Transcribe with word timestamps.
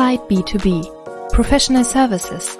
Inside 0.00 0.22
B2B 0.30 0.88
Professional 1.30 1.84
Services. 1.84 2.56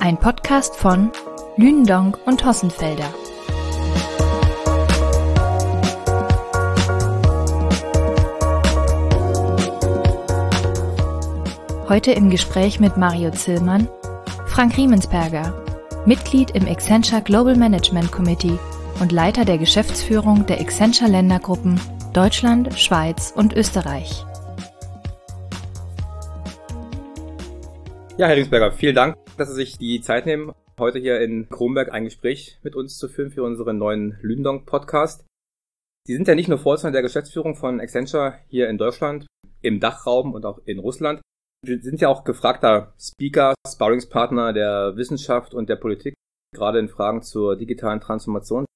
Ein 0.00 0.16
Podcast 0.16 0.74
von 0.74 1.12
Lündong 1.58 2.16
und 2.24 2.42
Hossenfelder. 2.42 3.04
Heute 11.86 12.12
im 12.12 12.30
Gespräch 12.30 12.80
mit 12.80 12.96
Mario 12.96 13.30
Zillmann, 13.30 13.86
Frank 14.46 14.78
Riemensberger, 14.78 15.52
Mitglied 16.06 16.52
im 16.52 16.66
Accenture 16.66 17.20
Global 17.20 17.56
Management 17.56 18.10
Committee 18.10 18.58
und 19.00 19.12
Leiter 19.12 19.44
der 19.44 19.58
Geschäftsführung 19.58 20.46
der 20.46 20.58
Accenture 20.58 21.10
Ländergruppen 21.10 21.78
Deutschland, 22.14 22.72
Schweiz 22.80 23.34
und 23.36 23.52
Österreich. 23.52 24.24
Ja, 28.20 28.26
Herr 28.26 28.36
Riemensberger, 28.36 28.72
vielen 28.72 28.94
Dank, 28.94 29.16
dass 29.38 29.48
Sie 29.48 29.54
sich 29.54 29.78
die 29.78 30.02
Zeit 30.02 30.26
nehmen, 30.26 30.52
heute 30.78 30.98
hier 30.98 31.22
in 31.22 31.48
Kronberg 31.48 31.90
ein 31.90 32.04
Gespräch 32.04 32.58
mit 32.62 32.76
uns 32.76 32.98
zu 32.98 33.08
führen 33.08 33.30
für 33.30 33.42
unseren 33.44 33.78
neuen 33.78 34.18
Lündong 34.20 34.66
Podcast. 34.66 35.24
Sie 36.06 36.12
sind 36.12 36.28
ja 36.28 36.34
nicht 36.34 36.46
nur 36.46 36.58
Vorsitzender 36.58 36.92
der 36.92 37.02
Geschäftsführung 37.02 37.56
von 37.56 37.80
Accenture 37.80 38.34
hier 38.48 38.68
in 38.68 38.76
Deutschland, 38.76 39.26
im 39.62 39.80
Dachraum 39.80 40.34
und 40.34 40.44
auch 40.44 40.60
in 40.66 40.80
Russland, 40.80 41.22
wir 41.64 41.80
sind 41.80 42.02
ja 42.02 42.10
auch 42.10 42.24
gefragter 42.24 42.92
Speaker, 43.00 43.54
Sparringspartner 43.66 44.52
der 44.52 44.96
Wissenschaft 44.96 45.54
und 45.54 45.70
der 45.70 45.76
Politik, 45.76 46.12
gerade 46.54 46.78
in 46.78 46.90
Fragen 46.90 47.22
zur 47.22 47.56
digitalen 47.56 48.02
Transformation. 48.02 48.66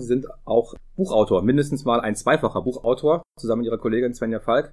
Sie 0.00 0.06
sind 0.06 0.28
auch 0.46 0.72
Buchautor, 0.96 1.42
mindestens 1.42 1.84
mal 1.84 2.00
ein 2.00 2.16
zweifacher 2.16 2.62
Buchautor, 2.62 3.22
zusammen 3.38 3.60
mit 3.60 3.66
ihrer 3.66 3.76
Kollegin 3.76 4.14
Svenja 4.14 4.40
Falk. 4.40 4.72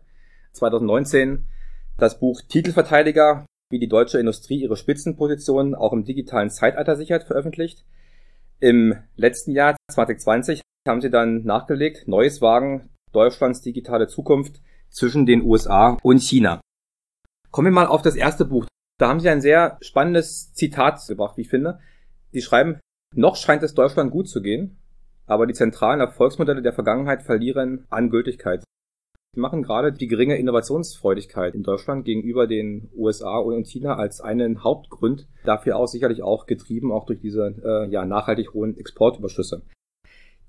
2019 0.54 1.48
das 1.98 2.18
Buch 2.18 2.42
Titelverteidiger, 2.48 3.46
wie 3.72 3.80
die 3.80 3.88
deutsche 3.88 4.20
Industrie 4.20 4.62
ihre 4.62 4.78
Spitzenpositionen 4.78 5.76
auch 5.76 5.94
im 5.94 6.04
digitalen 6.04 6.50
Zeitalter 6.50 6.96
sichert, 6.96 7.24
veröffentlicht. 7.24 7.86
Im 8.60 8.96
letzten 9.16 9.52
Jahr, 9.52 9.76
2020, 9.92 10.62
haben 10.88 11.02
sie 11.02 11.10
dann 11.10 11.44
nachgelegt, 11.44 12.08
Neues 12.08 12.42
Wagen, 12.42 12.90
Deutschlands 13.12 13.62
digitale 13.62 14.08
Zukunft 14.08 14.62
zwischen 14.90 15.26
den 15.26 15.44
USA 15.44 15.98
und 16.04 16.22
China. 16.22 16.62
Kommen 17.50 17.68
wir 17.68 17.72
mal 17.72 17.88
auf 17.88 18.02
das 18.02 18.16
erste 18.16 18.46
Buch. 18.46 18.68
Da 18.98 19.10
haben 19.10 19.20
Sie 19.20 19.30
ein 19.30 19.42
sehr 19.42 19.78
spannendes 19.82 20.54
Zitat 20.54 21.06
gebracht, 21.08 21.36
wie 21.38 21.42
ich 21.42 21.50
finde. 21.50 21.80
Sie 22.32 22.42
schreiben, 22.42 22.80
noch 23.16 23.36
scheint 23.36 23.64
es 23.64 23.74
Deutschland 23.74 24.12
gut 24.12 24.30
zu 24.30 24.42
gehen, 24.42 24.78
aber 25.26 25.48
die 25.48 25.54
zentralen 25.54 26.00
Erfolgsmodelle 26.00 26.62
der 26.62 26.74
Vergangenheit 26.74 27.24
verlieren 27.24 27.86
an 27.90 28.10
Gültigkeit. 28.10 28.64
Sie 29.34 29.40
machen 29.40 29.64
gerade 29.64 29.94
die 29.94 30.08
geringe 30.08 30.36
Innovationsfreudigkeit 30.36 31.56
in 31.56 31.64
Deutschland 31.64 32.04
gegenüber 32.04 32.48
den 32.48 32.90
USA 32.94 33.38
und 33.38 33.66
China 33.66 33.96
als 33.96 34.20
einen 34.20 34.62
Hauptgrund 34.62 35.26
dafür 35.46 35.78
aus, 35.78 35.94
sicherlich 35.94 36.22
auch 36.22 36.48
getrieben 36.48 36.92
auch 36.92 37.06
durch 37.06 37.22
diese 37.22 37.56
äh, 37.64 37.90
ja, 37.90 38.06
nachhaltig 38.06 38.54
hohen 38.54 38.78
Exportüberschüsse. 38.78 39.62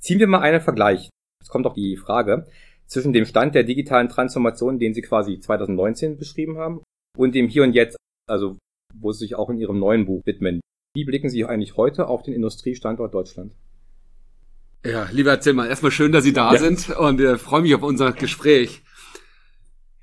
Ziehen 0.01 0.19
wir 0.19 0.27
mal 0.27 0.41
einen 0.41 0.61
Vergleich. 0.61 1.11
Es 1.41 1.49
kommt 1.49 1.65
auch 1.67 1.75
die 1.75 1.97
Frage 1.97 2.47
zwischen 2.87 3.13
dem 3.13 3.25
Stand 3.25 3.55
der 3.55 3.63
digitalen 3.63 4.09
Transformation, 4.09 4.81
den 4.81 4.95
Sie 4.95 5.03
quasi 5.03 5.39
2019 5.39 6.19
beschrieben 6.19 6.59
haben, 6.59 6.83
und 7.17 7.37
dem 7.37 7.47
Hier 7.47 7.63
und 7.63 7.75
Jetzt, 7.75 7.97
also 8.29 8.57
wo 8.99 9.13
Sie 9.13 9.21
sich 9.21 9.37
auch 9.37 9.49
in 9.49 9.59
Ihrem 9.59 9.79
neuen 9.79 10.07
Buch 10.07 10.23
widmen. 10.25 10.61
Wie 10.97 11.05
blicken 11.05 11.31
Sie 11.31 11.45
eigentlich 11.45 11.77
heute 11.77 12.09
auf 12.09 12.23
den 12.25 12.35
Industriestandort 12.35 13.15
Deutschland? 13.15 13.55
Ja, 14.85 15.09
lieber 15.13 15.31
Herr 15.31 15.41
Zillmann, 15.41 15.69
erstmal 15.69 15.93
schön, 15.93 16.11
dass 16.11 16.25
Sie 16.25 16.33
da 16.33 16.53
ja. 16.53 16.59
sind 16.59 16.91
und 16.91 17.21
äh, 17.21 17.39
freue 17.39 17.63
mich 17.63 17.75
auf 17.75 17.83
unser 17.83 18.13
Gespräch. 18.13 18.83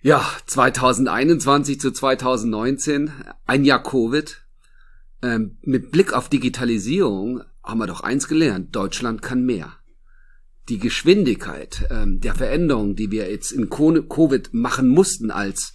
Ja, 0.01 0.25
2021 0.45 1.81
zu 1.81 1.91
2019, 1.91 3.11
ein 3.45 3.65
Jahr 3.65 3.83
Covid. 3.83 4.41
Ähm, 5.21 5.57
mit 5.61 5.91
Blick 5.91 6.13
auf 6.13 6.29
Digitalisierung 6.29 7.43
haben 7.61 7.79
wir 7.79 7.87
doch 7.87 7.99
eins 7.99 8.29
gelernt, 8.29 8.73
Deutschland 8.73 9.21
kann 9.21 9.45
mehr. 9.45 9.73
Die 10.69 10.79
Geschwindigkeit 10.79 11.87
ähm, 11.89 12.21
der 12.21 12.35
Veränderung, 12.35 12.95
die 12.95 13.11
wir 13.11 13.29
jetzt 13.29 13.51
in 13.51 13.69
Covid 13.69 14.53
machen 14.53 14.87
mussten 14.87 15.31
als 15.31 15.73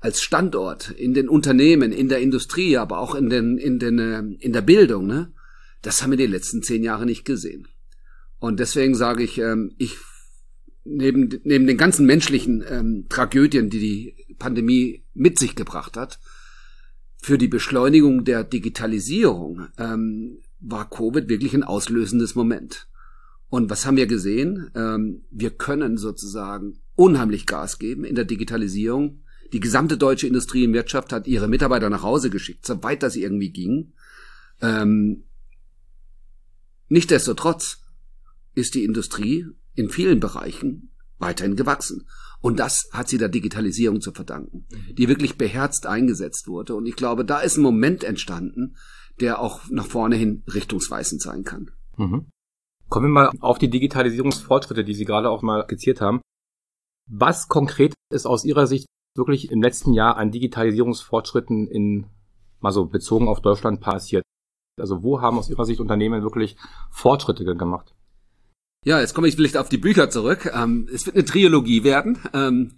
als 0.00 0.20
Standort 0.20 0.90
in 0.90 1.14
den 1.14 1.28
Unternehmen, 1.28 1.92
in 1.92 2.08
der 2.08 2.18
Industrie, 2.18 2.76
aber 2.76 2.98
auch 2.98 3.14
in 3.14 3.30
den 3.30 3.56
in 3.56 3.78
den 3.78 3.98
äh, 3.98 4.18
in 4.40 4.52
der 4.52 4.62
Bildung, 4.62 5.06
ne? 5.06 5.32
Das 5.82 6.02
haben 6.02 6.10
wir 6.10 6.16
die 6.16 6.26
letzten 6.26 6.62
zehn 6.62 6.82
Jahre 6.82 7.06
nicht 7.06 7.24
gesehen. 7.24 7.68
Und 8.38 8.60
deswegen 8.60 8.94
sage 8.94 9.22
ich, 9.22 9.38
ähm, 9.38 9.74
ich 9.78 9.96
neben 10.84 11.40
neben 11.44 11.66
den 11.66 11.76
ganzen 11.76 12.06
menschlichen 12.06 12.64
ähm, 12.68 13.06
Tragödien, 13.08 13.70
die 13.70 13.80
die 13.80 14.34
Pandemie 14.38 15.02
mit 15.14 15.38
sich 15.38 15.56
gebracht 15.56 15.96
hat, 15.96 16.20
für 17.20 17.38
die 17.38 17.48
Beschleunigung 17.48 18.24
der 18.24 18.44
Digitalisierung 18.44 19.66
ähm, 19.78 20.38
war 20.60 20.88
Covid 20.88 21.28
wirklich 21.28 21.54
ein 21.54 21.64
auslösendes 21.64 22.34
Moment. 22.34 22.88
Und 23.48 23.70
was 23.70 23.86
haben 23.86 23.96
wir 23.96 24.06
gesehen? 24.06 24.70
Ähm, 24.74 25.24
wir 25.30 25.50
können 25.50 25.96
sozusagen 25.96 26.78
unheimlich 26.94 27.46
Gas 27.46 27.78
geben 27.78 28.04
in 28.04 28.14
der 28.14 28.24
Digitalisierung 28.24 29.22
die 29.52 29.60
gesamte 29.60 29.96
deutsche 29.96 30.26
Industrie 30.26 30.66
und 30.66 30.72
Wirtschaft 30.72 31.12
hat 31.12 31.26
ihre 31.26 31.48
Mitarbeiter 31.48 31.88
nach 31.88 32.02
Hause 32.02 32.30
geschickt, 32.30 32.66
so 32.66 32.82
weit 32.82 33.02
das 33.02 33.16
irgendwie 33.16 33.50
ging. 33.50 33.92
Ähm, 34.60 35.22
Nichtsdestotrotz 36.88 37.82
ist 38.56 38.74
die 38.74 38.84
Industrie 38.84 39.46
in 39.74 39.90
vielen 39.90 40.18
Bereichen 40.18 40.90
weiterhin 41.18 41.54
gewachsen. 41.54 42.08
Und 42.40 42.58
das 42.58 42.88
hat 42.92 43.08
sie 43.08 43.18
der 43.18 43.28
Digitalisierung 43.28 44.00
zu 44.00 44.12
verdanken, 44.12 44.66
die 44.92 45.08
wirklich 45.08 45.38
beherzt 45.38 45.86
eingesetzt 45.86 46.48
wurde. 46.48 46.74
Und 46.74 46.86
ich 46.86 46.96
glaube, 46.96 47.24
da 47.24 47.40
ist 47.40 47.56
ein 47.56 47.62
Moment 47.62 48.02
entstanden, 48.02 48.76
der 49.20 49.40
auch 49.40 49.68
nach 49.70 49.86
vorne 49.86 50.16
hin 50.16 50.42
richtungsweisend 50.52 51.22
sein 51.22 51.44
kann. 51.44 51.70
Mhm. 51.96 52.26
Kommen 52.88 53.06
wir 53.06 53.12
mal 53.12 53.30
auf 53.40 53.58
die 53.58 53.70
Digitalisierungsfortschritte, 53.70 54.84
die 54.84 54.94
Sie 54.94 55.04
gerade 55.04 55.30
auch 55.30 55.42
mal 55.42 55.64
skizziert 55.64 56.00
haben. 56.00 56.20
Was 57.08 57.48
konkret 57.48 57.94
ist 58.12 58.26
aus 58.26 58.44
Ihrer 58.44 58.66
Sicht 58.66 58.86
wirklich 59.16 59.50
im 59.50 59.62
letzten 59.62 59.92
Jahr 59.92 60.16
an 60.16 60.30
Digitalisierungsfortschritten 60.30 61.66
in, 61.66 62.06
mal 62.60 62.72
so 62.72 62.86
bezogen 62.86 63.28
auf 63.28 63.40
Deutschland 63.40 63.80
passiert? 63.80 64.22
Also 64.78 65.02
wo 65.02 65.20
haben 65.20 65.38
aus 65.38 65.50
Ihrer 65.50 65.64
Sicht 65.64 65.80
Unternehmen 65.80 66.22
wirklich 66.22 66.56
Fortschritte 66.90 67.44
gemacht? 67.44 67.95
Ja, 68.86 69.00
jetzt 69.00 69.14
komme 69.14 69.26
ich 69.26 69.34
vielleicht 69.34 69.56
auf 69.56 69.68
die 69.68 69.78
Bücher 69.78 70.10
zurück. 70.10 70.48
Ähm, 70.54 70.88
es 70.94 71.06
wird 71.06 71.16
eine 71.16 71.24
Trilogie 71.24 71.82
werden. 71.82 72.20
Ähm, 72.32 72.74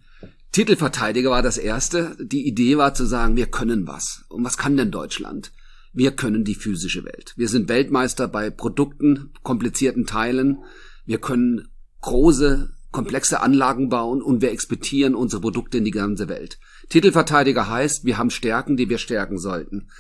Titelverteidiger 0.53 1.29
war 1.29 1.43
das 1.43 1.59
erste. 1.59 2.17
Die 2.19 2.49
Idee 2.49 2.79
war 2.79 2.95
zu 2.95 3.05
sagen, 3.05 3.37
wir 3.37 3.49
können 3.49 3.87
was. 3.87 4.25
Und 4.31 4.43
was 4.43 4.57
kann 4.57 4.79
denn 4.79 4.91
Deutschland? 4.91 5.53
Wir 5.93 6.13
können 6.13 6.45
die 6.45 6.55
physische 6.55 7.05
Welt. 7.05 7.35
Wir 7.37 7.47
sind 7.47 7.69
Weltmeister 7.69 8.27
bei 8.27 8.49
Produkten, 8.49 9.35
komplizierten 9.43 10.07
Teilen. 10.07 10.63
Wir 11.05 11.19
können 11.19 11.69
große 12.01 12.71
komplexe 12.91 13.43
Anlagen 13.43 13.91
bauen 13.91 14.23
und 14.23 14.41
wir 14.41 14.51
exportieren 14.51 15.15
unsere 15.15 15.43
Produkte 15.43 15.77
in 15.77 15.85
die 15.85 15.91
ganze 15.91 16.27
Welt. 16.31 16.59
Titelverteidiger 16.89 17.69
heißt, 17.69 18.07
wir 18.07 18.17
haben 18.17 18.31
Stärken, 18.31 18.79
die 18.79 18.89
wir 18.89 18.97
stärken 18.97 19.39
sollten. 19.39 19.91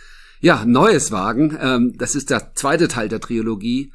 Ja, 0.41 0.65
neues 0.65 1.13
Wagen, 1.13 1.55
ähm, 1.61 1.99
das 1.99 2.15
ist 2.15 2.31
der 2.31 2.55
zweite 2.55 2.89
Teil 2.89 3.11
der 3.11 3.21
Trilogie. 3.21 3.93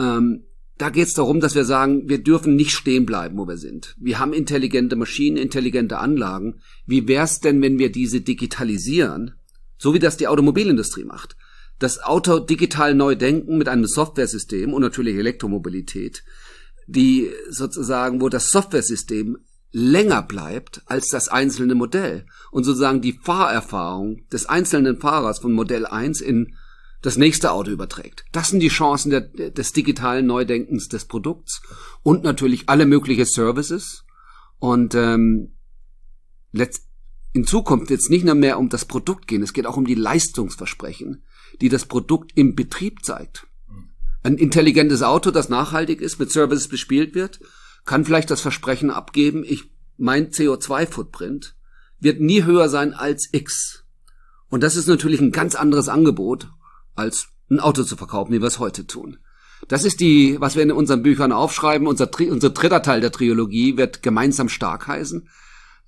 Ähm, 0.00 0.42
da 0.82 0.90
geht 0.90 1.06
es 1.06 1.14
darum, 1.14 1.38
dass 1.38 1.54
wir 1.54 1.64
sagen, 1.64 2.08
wir 2.08 2.18
dürfen 2.18 2.56
nicht 2.56 2.72
stehen 2.72 3.06
bleiben, 3.06 3.38
wo 3.38 3.46
wir 3.46 3.56
sind. 3.56 3.94
Wir 4.00 4.18
haben 4.18 4.32
intelligente 4.32 4.96
Maschinen, 4.96 5.36
intelligente 5.36 5.98
Anlagen. 5.98 6.60
Wie 6.86 7.06
wär's 7.06 7.38
denn, 7.38 7.62
wenn 7.62 7.78
wir 7.78 7.92
diese 7.92 8.20
digitalisieren, 8.20 9.34
so 9.78 9.94
wie 9.94 10.00
das 10.00 10.16
die 10.16 10.26
Automobilindustrie 10.26 11.04
macht? 11.04 11.36
Das 11.78 12.02
Auto 12.02 12.40
digital 12.40 12.94
neu 12.94 13.14
denken 13.14 13.58
mit 13.58 13.68
einem 13.68 13.86
Softwaresystem 13.86 14.74
und 14.74 14.82
natürlich 14.82 15.16
Elektromobilität 15.16 16.24
die 16.88 17.30
sozusagen, 17.48 18.20
wo 18.20 18.28
das 18.28 18.48
Softwaresystem 18.48 19.38
länger 19.70 20.22
bleibt 20.22 20.82
als 20.86 21.08
das 21.08 21.28
einzelne 21.28 21.74
Modell 21.74 22.26
und 22.50 22.64
sozusagen 22.64 23.00
die 23.00 23.18
Fahrerfahrung 23.22 24.28
des 24.30 24.46
einzelnen 24.46 25.00
Fahrers 25.00 25.38
von 25.38 25.52
Modell 25.52 25.86
1 25.86 26.20
in 26.20 26.56
das 27.02 27.18
nächste 27.18 27.52
Auto 27.52 27.70
überträgt. 27.70 28.24
Das 28.32 28.48
sind 28.48 28.60
die 28.60 28.68
Chancen 28.68 29.10
der, 29.10 29.20
des 29.20 29.72
digitalen 29.72 30.26
Neudenkens 30.26 30.88
des 30.88 31.04
Produkts 31.04 31.60
und 32.02 32.22
natürlich 32.22 32.68
alle 32.68 32.86
möglichen 32.86 33.26
Services. 33.26 34.04
Und 34.58 34.94
ähm, 34.94 35.52
letzt, 36.52 36.86
in 37.32 37.46
Zukunft 37.46 37.90
wird 37.90 38.00
es 38.00 38.08
nicht 38.08 38.24
nur 38.24 38.36
mehr 38.36 38.58
um 38.58 38.68
das 38.68 38.84
Produkt 38.84 39.26
gehen, 39.26 39.42
es 39.42 39.52
geht 39.52 39.66
auch 39.66 39.76
um 39.76 39.86
die 39.86 39.96
Leistungsversprechen, 39.96 41.24
die 41.60 41.68
das 41.68 41.86
Produkt 41.86 42.32
im 42.36 42.54
Betrieb 42.54 43.04
zeigt. 43.04 43.46
Ein 44.22 44.38
intelligentes 44.38 45.02
Auto, 45.02 45.32
das 45.32 45.48
nachhaltig 45.48 46.00
ist, 46.00 46.20
mit 46.20 46.30
Services 46.30 46.68
bespielt 46.68 47.16
wird, 47.16 47.40
kann 47.84 48.04
vielleicht 48.04 48.30
das 48.30 48.40
Versprechen 48.40 48.90
abgeben, 48.90 49.42
ich, 49.44 49.64
mein 49.96 50.30
CO2-Footprint 50.30 51.56
wird 51.98 52.20
nie 52.20 52.44
höher 52.44 52.68
sein 52.68 52.94
als 52.94 53.28
X. 53.32 53.84
Und 54.48 54.62
das 54.62 54.76
ist 54.76 54.86
natürlich 54.86 55.20
ein 55.20 55.32
ganz 55.32 55.56
anderes 55.56 55.88
Angebot, 55.88 56.50
als 56.94 57.28
ein 57.50 57.60
Auto 57.60 57.82
zu 57.82 57.96
verkaufen, 57.96 58.32
wie 58.32 58.40
wir 58.40 58.48
es 58.48 58.58
heute 58.58 58.86
tun. 58.86 59.18
Das 59.68 59.84
ist 59.84 60.00
die, 60.00 60.36
was 60.40 60.56
wir 60.56 60.62
in 60.62 60.72
unseren 60.72 61.02
Büchern 61.02 61.32
aufschreiben. 61.32 61.86
Unser, 61.86 62.10
unser 62.18 62.50
dritter 62.50 62.82
Teil 62.82 63.00
der 63.00 63.12
Trilogie 63.12 63.76
wird 63.76 64.02
gemeinsam 64.02 64.48
stark 64.48 64.88
heißen, 64.88 65.28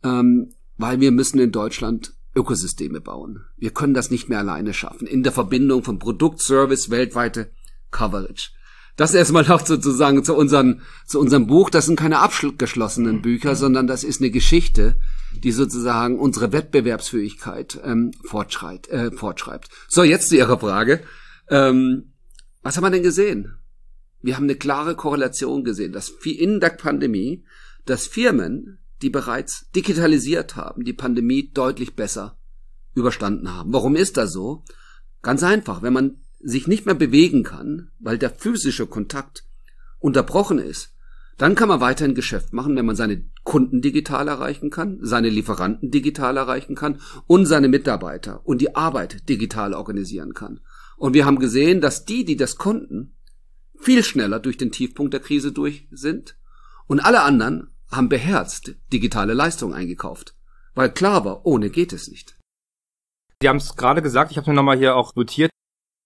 ähm, 0.05 0.53
weil 0.77 1.01
wir 1.01 1.11
müssen 1.11 1.39
in 1.41 1.53
Deutschland 1.53 2.15
Ökosysteme 2.37 3.01
bauen. 3.01 3.45
Wir 3.57 3.71
können 3.71 3.95
das 3.95 4.11
nicht 4.11 4.29
mehr 4.29 4.39
alleine 4.39 4.75
schaffen. 4.75 5.07
In 5.07 5.23
der 5.23 5.33
Verbindung 5.33 5.85
von 5.85 5.99
Produkt, 5.99 6.41
Service, 6.41 6.91
weltweite 6.91 7.51
Coverage. 7.91 8.51
Das 8.97 9.15
erstmal 9.15 9.45
noch 9.45 9.67
sozusagen 9.67 10.23
zu, 10.25 10.35
unseren, 10.35 10.83
zu 11.07 11.19
unserem 11.19 11.47
Buch. 11.47 11.71
Das 11.71 11.87
sind 11.87 11.97
keine 11.97 12.21
abgeschlossenen 12.21 13.23
Bücher, 13.23 13.57
sondern 13.57 13.87
das 13.87 14.05
ist 14.05 14.21
eine 14.21 14.31
Geschichte, 14.31 14.97
die 15.43 15.53
sozusagen 15.53 16.19
unsere 16.19 16.53
Wettbewerbsfähigkeit 16.53 17.81
ähm, 17.85 18.13
fortschreibt, 18.25 18.89
äh, 18.89 19.11
fortschreibt. 19.11 19.69
So, 19.89 20.03
jetzt 20.03 20.29
zu 20.29 20.37
Ihrer 20.37 20.59
Frage. 20.59 21.03
Ähm, 21.49 22.13
was 22.63 22.77
haben 22.77 22.85
wir 22.85 22.91
denn 22.91 23.03
gesehen? 23.03 23.57
Wir 24.23 24.37
haben 24.37 24.45
eine 24.45 24.57
klare 24.57 24.95
Korrelation 24.95 25.65
gesehen, 25.65 25.93
dass 25.93 26.09
in 26.25 26.61
der 26.61 26.71
Pandemie, 26.71 27.45
dass 27.85 28.07
Firmen, 28.07 28.79
die 29.03 29.11
bereits 29.11 29.71
digitalisiert 29.73 30.57
haben, 30.57 30.85
die 30.85 30.95
Pandemie 30.95 31.51
deutlich 31.53 31.95
besser 31.95 32.39
überstanden 32.95 33.53
haben. 33.53 33.73
Warum 33.73 33.97
ist 33.97 34.17
das 34.17 34.33
so? 34.33 34.65
Ganz 35.21 35.43
einfach, 35.43 35.83
wenn 35.83 35.93
man 35.93 36.21
sich 36.41 36.67
nicht 36.67 36.87
mehr 36.87 36.95
bewegen 36.95 37.43
kann, 37.43 37.91
weil 37.99 38.17
der 38.17 38.31
physische 38.31 38.87
Kontakt 38.87 39.45
unterbrochen 39.99 40.59
ist, 40.59 40.94
dann 41.37 41.55
kann 41.55 41.69
man 41.69 41.81
weiterhin 41.81 42.15
Geschäft 42.15 42.53
machen, 42.53 42.77
wenn 42.77 42.87
man 42.87 42.97
seine 42.97 43.25
Kunden 43.43 43.83
digital 43.83 44.29
erreichen 44.29 44.71
kann, 44.71 44.99
seine 45.03 45.29
Lieferanten 45.29 45.91
digital 45.91 46.37
erreichen 46.37 46.75
kann 46.75 47.01
und 47.27 47.47
seine 47.47 47.69
Mitarbeiter 47.69 48.47
und 48.47 48.61
die 48.61 48.77
Arbeit 48.77 49.29
digital 49.29 49.75
organisieren 49.75 50.35
kann. 50.35 50.61
Und 50.97 51.15
wir 51.15 51.27
haben 51.27 51.39
gesehen, 51.39 51.81
dass 51.81 52.05
die, 52.05 52.25
die 52.25 52.37
das 52.37 52.57
konnten, 52.57 53.17
viel 53.79 54.05
schneller 54.05 54.39
durch 54.39 54.57
den 54.57 54.73
Tiefpunkt 54.73 55.13
der 55.13 55.21
Krise 55.21 55.53
durch 55.53 55.89
sind 55.91 56.39
und 56.87 57.01
alle 57.01 57.23
anderen 57.23 57.75
haben 57.91 58.09
beherzt 58.09 58.77
digitale 58.93 59.35
Leistungen 59.35 59.75
eingekauft, 59.75 60.35
weil 60.75 60.91
klar 60.91 61.25
war, 61.25 61.45
ohne 61.45 61.71
geht 61.71 61.93
es 61.93 62.09
nicht. 62.09 62.39
Sie 63.43 63.49
haben 63.49 63.57
es 63.57 63.77
gerade 63.77 64.03
gesagt, 64.03 64.31
ich 64.31 64.39
habe 64.39 64.51
mir 64.51 64.55
nochmal 64.55 64.79
hier 64.79 64.97
auch 64.97 65.15
notiert, 65.15 65.51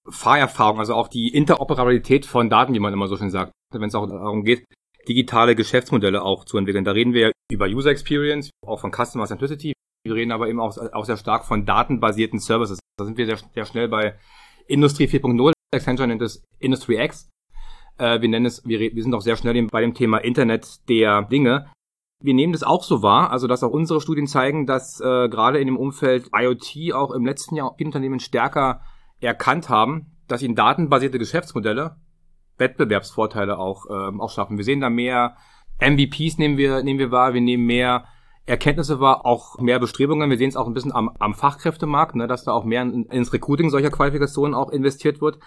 Fahrerfahrung, 0.08 0.78
also 0.78 0.94
auch 0.94 1.08
die 1.08 1.28
Interoperabilität 1.28 2.26
von 2.26 2.48
Daten, 2.48 2.72
wie 2.72 2.80
man 2.80 2.92
immer 2.92 3.08
so 3.08 3.16
schön 3.16 3.30
sagt, 3.30 3.52
wenn 3.72 3.88
es 3.88 3.94
auch 3.94 4.06
darum 4.06 4.42
geht, 4.42 4.64
digitale 5.08 5.54
Geschäftsmodelle 5.56 6.22
auch 6.22 6.44
zu 6.44 6.58
entwickeln. 6.58 6.84
Da 6.84 6.92
reden 6.92 7.14
wir 7.14 7.32
über 7.50 7.66
User 7.66 7.90
Experience, 7.90 8.50
auch 8.66 8.80
von 8.80 8.92
Customer 8.92 9.26
Centricity. 9.26 9.72
Wir 10.04 10.14
reden 10.14 10.32
aber 10.32 10.48
eben 10.48 10.60
auch, 10.60 10.76
auch 10.92 11.04
sehr 11.04 11.16
stark 11.16 11.44
von 11.44 11.66
datenbasierten 11.66 12.38
Services. 12.38 12.78
Da 12.98 13.04
sind 13.04 13.18
wir 13.18 13.26
sehr, 13.26 13.38
sehr 13.54 13.64
schnell 13.64 13.88
bei 13.88 14.14
Industrie 14.66 15.06
4.0. 15.06 15.52
Accenture 15.74 16.08
nennt 16.08 16.22
es 16.22 16.42
Industry 16.58 17.02
X. 17.02 17.28
Äh, 17.98 18.20
wir 18.20 18.28
nennen 18.28 18.46
es, 18.46 18.64
wir, 18.66 18.80
wir 18.80 19.02
sind 19.02 19.14
auch 19.14 19.20
sehr 19.20 19.36
schnell 19.36 19.66
bei 19.70 19.80
dem 19.80 19.94
Thema 19.94 20.18
Internet 20.18 20.88
der 20.88 21.22
Dinge. 21.22 21.70
Wir 22.22 22.34
nehmen 22.34 22.52
das 22.52 22.62
auch 22.62 22.82
so 22.82 23.02
wahr, 23.02 23.30
also 23.30 23.46
dass 23.46 23.62
auch 23.62 23.70
unsere 23.70 24.00
Studien 24.00 24.26
zeigen, 24.26 24.66
dass 24.66 25.00
äh, 25.00 25.28
gerade 25.28 25.58
in 25.58 25.66
dem 25.66 25.76
Umfeld 25.76 26.30
IoT 26.34 26.94
auch 26.94 27.12
im 27.12 27.24
letzten 27.24 27.54
Jahr 27.54 27.76
Unternehmen 27.80 28.18
stärker 28.18 28.80
erkannt 29.20 29.68
haben, 29.68 30.16
dass 30.26 30.42
ihnen 30.42 30.56
datenbasierte 30.56 31.18
Geschäftsmodelle 31.18 31.96
Wettbewerbsvorteile 32.58 33.58
auch, 33.58 33.86
ähm, 33.90 34.20
auch 34.20 34.30
schaffen. 34.30 34.56
Wir 34.58 34.64
sehen 34.64 34.80
da 34.80 34.90
mehr 34.90 35.36
MVPs 35.80 36.38
nehmen 36.38 36.58
wir, 36.58 36.82
nehmen 36.82 36.98
wir 36.98 37.10
wahr, 37.10 37.34
wir 37.34 37.40
nehmen 37.40 37.66
mehr 37.66 38.04
Erkenntnisse 38.46 39.00
wahr, 39.00 39.26
auch 39.26 39.58
mehr 39.58 39.78
Bestrebungen. 39.78 40.30
Wir 40.30 40.38
sehen 40.38 40.48
es 40.48 40.56
auch 40.56 40.66
ein 40.66 40.74
bisschen 40.74 40.94
am, 40.94 41.10
am 41.18 41.34
Fachkräftemarkt, 41.34 42.16
ne, 42.16 42.26
dass 42.26 42.44
da 42.44 42.52
auch 42.52 42.64
mehr 42.64 42.82
in, 42.82 43.04
ins 43.06 43.32
Recruiting 43.32 43.70
solcher 43.70 43.90
Qualifikationen 43.90 44.54
auch 44.54 44.70
investiert 44.70 45.20
wird. 45.20 45.38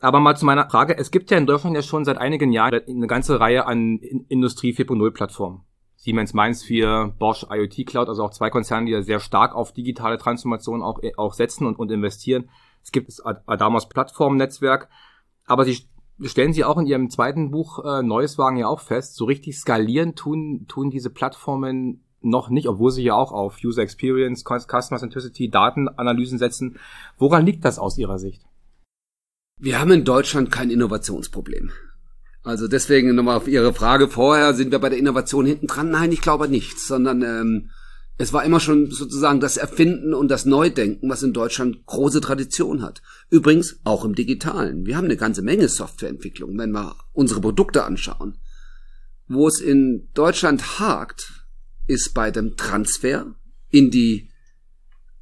Aber 0.00 0.20
mal 0.20 0.36
zu 0.36 0.44
meiner 0.44 0.68
Frage, 0.68 0.96
es 0.96 1.10
gibt 1.10 1.30
ja 1.30 1.38
in 1.38 1.46
Deutschland 1.46 1.76
ja 1.76 1.82
schon 1.82 2.04
seit 2.04 2.18
einigen 2.18 2.52
Jahren 2.52 2.82
eine 2.86 3.06
ganze 3.06 3.40
Reihe 3.40 3.66
an 3.66 3.98
Industrie 4.28 4.74
4.0 4.74 5.10
Plattformen. 5.12 5.62
Siemens 5.96 6.34
MindSphere, 6.34 7.14
Bosch 7.18 7.46
IoT 7.48 7.86
Cloud, 7.86 8.08
also 8.08 8.24
auch 8.24 8.30
zwei 8.30 8.50
Konzerne, 8.50 8.86
die 8.86 8.92
ja 8.92 9.02
sehr 9.02 9.20
stark 9.20 9.54
auf 9.54 9.72
digitale 9.72 10.18
Transformation 10.18 10.82
auch, 10.82 11.00
auch 11.16 11.32
setzen 11.32 11.66
und, 11.66 11.78
und 11.78 11.90
investieren. 11.90 12.50
Es 12.82 12.92
gibt 12.92 13.08
das 13.08 13.20
Adamos 13.24 13.88
Plattformnetzwerk, 13.88 14.88
aber 15.46 15.64
sie 15.64 15.88
stellen 16.22 16.52
Sie 16.52 16.64
auch 16.64 16.78
in 16.78 16.86
Ihrem 16.86 17.10
zweiten 17.10 17.50
Buch 17.50 17.84
äh, 17.84 18.02
Neues 18.02 18.38
Wagen 18.38 18.56
ja 18.56 18.66
auch 18.66 18.80
fest, 18.80 19.16
so 19.16 19.24
richtig 19.24 19.58
skalieren 19.58 20.14
tun, 20.14 20.66
tun 20.68 20.90
diese 20.90 21.10
Plattformen 21.10 22.02
noch 22.22 22.48
nicht, 22.50 22.68
obwohl 22.68 22.90
sie 22.90 23.04
ja 23.04 23.14
auch 23.14 23.32
auf 23.32 23.58
User 23.64 23.82
Experience, 23.82 24.44
Customer 24.44 24.98
Centricity, 24.98 25.48
Datenanalysen 25.48 26.38
setzen. 26.38 26.78
Woran 27.18 27.46
liegt 27.46 27.64
das 27.64 27.78
aus 27.78 27.98
Ihrer 27.98 28.18
Sicht? 28.18 28.42
Wir 29.58 29.80
haben 29.80 29.92
in 29.92 30.04
Deutschland 30.04 30.50
kein 30.50 30.70
Innovationsproblem. 30.70 31.70
Also 32.42 32.68
deswegen 32.68 33.14
nochmal 33.14 33.36
auf 33.36 33.48
Ihre 33.48 33.72
Frage 33.72 34.08
vorher, 34.08 34.54
sind 34.54 34.70
wir 34.70 34.78
bei 34.78 34.88
der 34.88 34.98
Innovation 34.98 35.46
hinten 35.46 35.66
dran? 35.66 35.90
Nein, 35.90 36.12
ich 36.12 36.20
glaube 36.20 36.48
nicht, 36.48 36.78
sondern 36.78 37.22
ähm, 37.22 37.70
es 38.18 38.32
war 38.32 38.44
immer 38.44 38.60
schon 38.60 38.90
sozusagen 38.90 39.40
das 39.40 39.58
Erfinden 39.58 40.14
und 40.14 40.28
das 40.28 40.46
Neudenken, 40.46 41.10
was 41.10 41.22
in 41.22 41.34
Deutschland 41.34 41.84
große 41.84 42.22
Tradition 42.22 42.80
hat. 42.80 43.02
Übrigens 43.28 43.80
auch 43.84 44.04
im 44.04 44.14
Digitalen. 44.14 44.86
Wir 44.86 44.96
haben 44.96 45.04
eine 45.04 45.18
ganze 45.18 45.42
Menge 45.42 45.68
Softwareentwicklung, 45.68 46.56
wenn 46.56 46.70
wir 46.70 46.96
unsere 47.12 47.42
Produkte 47.42 47.84
anschauen. 47.84 48.38
Wo 49.28 49.46
es 49.48 49.60
in 49.60 50.08
Deutschland 50.14 50.78
hakt, 50.78 51.44
ist 51.86 52.14
bei 52.14 52.30
dem 52.30 52.56
Transfer 52.56 53.34
in 53.70 53.90
die 53.90 54.30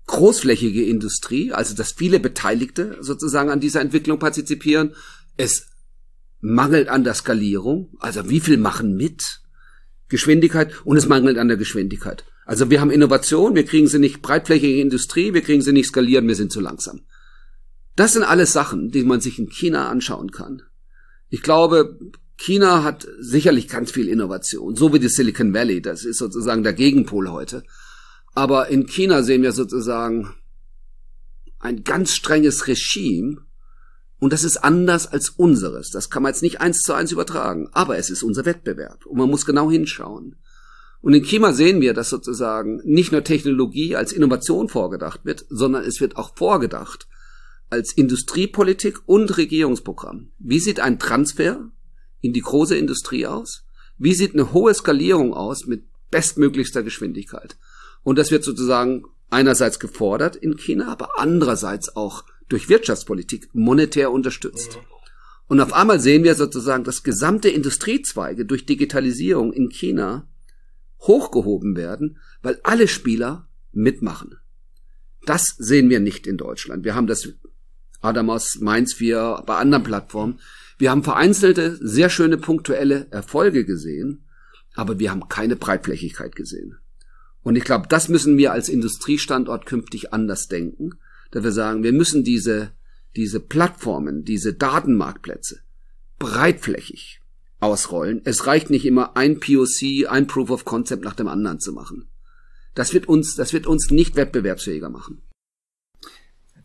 großflächige 0.07 0.85
Industrie, 0.85 1.53
also 1.53 1.75
dass 1.75 1.93
viele 1.93 2.21
Beteiligte 2.21 2.99
sozusagen 3.01 3.51
an 3.51 3.61
dieser 3.61 3.81
Entwicklung 3.81 4.19
partizipieren. 4.19 4.95
Es 5.37 5.67
mangelt 6.41 6.89
an 6.89 7.03
der 7.03 7.15
Skalierung, 7.15 7.97
also 7.99 8.29
wie 8.29 8.41
viel 8.41 8.59
machen 8.59 8.97
mit? 8.97 9.41
Geschwindigkeit 10.09 10.71
und 10.85 10.97
es 10.97 11.09
mangelt 11.09 11.39
an 11.39 11.49
der 11.49 11.57
Geschwindigkeit. 11.57 12.25
Also 12.47 12.71
wir 12.71 12.81
haben 12.81 12.91
Innovation, 12.91 13.55
wir 13.55 13.65
kriegen 13.65 13.87
sie 13.87 13.99
nicht 13.99 14.23
breitflächige 14.23 14.81
Industrie, 14.81 15.33
wir 15.33 15.43
kriegen 15.43 15.63
sie 15.63 15.73
nicht 15.73 15.89
skalieren, 15.89 16.29
wir 16.29 16.35
sind 16.35 16.53
zu 16.53 16.61
langsam. 16.61 17.03
Das 17.97 18.13
sind 18.13 18.23
alles 18.23 18.53
Sachen, 18.53 18.91
die 18.91 19.05
man 19.05 19.21
sich 19.21 19.39
in 19.39 19.49
China 19.49 19.89
anschauen 19.89 20.31
kann. 20.31 20.63
Ich 21.31 21.43
glaube, 21.43 21.99
China 22.37 22.83
hat 22.83 23.07
sicherlich 23.21 23.69
ganz 23.69 23.93
viel 23.93 24.09
Innovation, 24.09 24.77
so 24.77 24.93
wie 24.93 24.99
die 24.99 25.09
Silicon 25.09 25.55
Valley, 25.55 25.81
das 25.81 26.05
ist 26.05 26.19
sozusagen 26.19 26.63
der 26.63 26.73
Gegenpol 26.73 27.31
heute. 27.31 27.63
Aber 28.35 28.69
in 28.69 28.87
China 28.87 29.23
sehen 29.23 29.43
wir 29.43 29.53
sozusagen 29.53 30.35
ein 31.61 31.85
ganz 31.85 32.15
strenges 32.15 32.67
Regime 32.67 33.43
und 34.19 34.33
das 34.33 34.45
ist 34.45 34.59
anders 34.59 35.07
als 35.07 35.31
unseres. 35.31 35.91
Das 35.91 36.11
kann 36.11 36.23
man 36.23 36.33
jetzt 36.33 36.43
nicht 36.43 36.61
eins 36.61 36.81
zu 36.81 36.93
eins 36.93 37.13
übertragen, 37.13 37.69
aber 37.73 37.97
es 37.97 38.11
ist 38.11 38.23
unser 38.23 38.45
Wettbewerb 38.45 39.07
und 39.07 39.17
man 39.17 39.31
muss 39.31 39.47
genau 39.47 39.71
hinschauen. 39.71 40.37
Und 41.05 41.13
in 41.13 41.23
China 41.23 41.53
sehen 41.53 41.83
wir, 41.83 41.93
dass 41.93 42.09
sozusagen 42.09 42.81
nicht 42.83 43.13
nur 43.13 43.23
Technologie 43.23 43.95
als 43.95 44.11
Innovation 44.11 44.71
vorgedacht 44.71 45.27
wird, 45.27 45.45
sondern 45.51 45.85
es 45.85 46.01
wird 46.01 46.17
auch 46.17 46.35
vorgedacht 46.35 47.09
als 47.69 47.93
Industriepolitik 47.93 49.01
und 49.05 49.37
Regierungsprogramm. 49.37 50.31
Wie 50.39 50.61
sieht 50.61 50.81
ein 50.81 50.99
Transfer 50.99 51.71
in 52.23 52.33
die 52.33 52.41
große 52.41 52.75
Industrie 52.75 53.27
aus? 53.27 53.67
Wie 53.99 54.15
sieht 54.15 54.33
eine 54.33 54.55
hohe 54.55 54.73
Skalierung 54.73 55.35
aus 55.35 55.67
mit 55.67 55.85
bestmöglichster 56.11 56.83
Geschwindigkeit? 56.83 57.59
Und 58.03 58.19
das 58.19 58.31
wird 58.31 58.43
sozusagen 58.43 59.05
einerseits 59.29 59.79
gefordert 59.79 60.37
in 60.37 60.57
China, 60.57 60.89
aber 60.89 61.19
andererseits 61.19 61.97
auch 61.97 62.25
durch 62.49 62.71
Wirtschaftspolitik 62.71 63.51
monetär 63.53 64.11
unterstützt. 64.11 64.79
Und 65.49 65.61
auf 65.61 65.75
einmal 65.75 66.01
sehen 66.01 66.25
wir 66.25 66.35
sozusagen, 66.35 66.85
dass 66.85 67.03
gesamte 67.03 67.51
Industriezweige 67.51 68.47
durch 68.47 68.65
Digitalisierung 68.65 69.53
in 69.53 69.69
China 69.69 70.27
hochgehoben 71.07 71.77
werden, 71.77 72.19
weil 72.43 72.61
alle 72.63 72.89
Spieler 72.89 73.49
mitmachen. 73.73 74.37
Das 75.27 75.55
sehen 75.59 75.89
wir 75.91 76.01
nicht 76.01 76.27
in 76.27 76.37
Deutschland. 76.37 76.85
Wir 76.85 76.95
haben 76.95 77.07
das 77.07 77.29
Adamos, 78.01 78.59
Mainz 78.61 78.95
4 78.95 79.43
bei 79.47 79.57
anderen 79.57 79.85
Plattformen. 79.85 80.41
Wir 80.79 80.91
haben 80.91 81.03
vereinzelte, 81.03 81.79
sehr 81.81 82.11
schöne 82.11 82.37
punktuelle 82.37 83.07
Erfolge 83.11 83.65
gesehen, 83.65 84.25
aber 84.75 84.99
wir 84.99 85.11
haben 85.11 85.29
keine 85.29 85.57
Breitflächigkeit 85.57 86.37
gesehen. 86.37 86.77
Und 87.43 87.57
ich 87.57 87.65
glaube, 87.65 87.87
das 87.89 88.09
müssen 88.09 88.37
wir 88.37 88.53
als 88.53 88.69
Industriestandort 88.69 89.67
künftig 89.67 90.13
anders 90.13 90.49
denken, 90.49 90.99
dass 91.31 91.45
wir 91.45 91.53
sagen, 91.53 91.83
wir 91.83 91.93
müssen 91.93 92.25
diese, 92.25 92.73
diese 93.17 93.41
Plattformen, 93.41 94.25
diese 94.25 94.55
Datenmarktplätze 94.55 95.61
breitflächig 96.19 97.21
ausrollen. 97.61 98.21
Es 98.25 98.47
reicht 98.47 98.71
nicht 98.71 98.87
immer 98.87 99.17
ein 99.17 99.41
POC, 99.41 100.09
ein 100.09 100.27
Proof 100.27 100.51
of 100.51 100.65
Concept 100.65 101.05
nach 101.05 101.15
dem 101.15 101.29
anderen 101.29 101.61
zu 101.61 101.73
machen. 101.73 102.09
Das 102.75 102.93
wird 102.93 103.09
uns, 103.09 103.37
das 103.37 103.53
wird 103.53 103.67
uns 103.67 103.91
nicht 103.91 104.17
wettbewerbsfähiger 104.17 104.91
machen. 104.91 105.23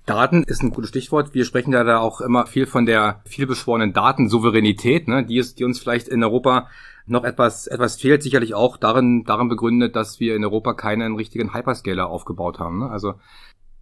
Daten 0.06 0.44
ist 0.44 0.64
ein 0.64 0.72
gutes 0.72 0.90
Stichwort. 0.90 1.36
Wir 1.36 1.46
sprechen 1.46 1.72
ja 1.72 1.84
da 1.84 2.00
auch 2.00 2.20
immer 2.20 2.48
viel 2.48 2.66
von 2.66 2.88
der 2.88 3.22
vielbeschworenen 3.26 3.94
Datensouveränität, 3.94 5.08
ne, 5.08 5.24
die, 5.24 5.38
ist, 5.38 5.60
die 5.60 5.64
uns 5.64 5.80
vielleicht 5.80 6.08
in 6.08 6.24
Europa 6.24 6.68
noch 7.06 7.24
etwas, 7.24 7.68
etwas 7.68 7.98
fehlt, 7.98 8.24
sicherlich 8.24 8.56
auch 8.56 8.78
darin, 8.78 9.24
darin 9.24 9.50
begründet, 9.50 9.96
dass 9.96 10.20
wir 10.20 10.36
in 10.36 10.44
Europa 10.44 10.74
keinen 10.74 11.16
richtigen 11.16 11.54
Hyperscaler 11.54 12.08
aufgebaut 12.08 12.60
haben. 12.60 12.80
Ne? 12.80 12.90
Also 12.90 13.16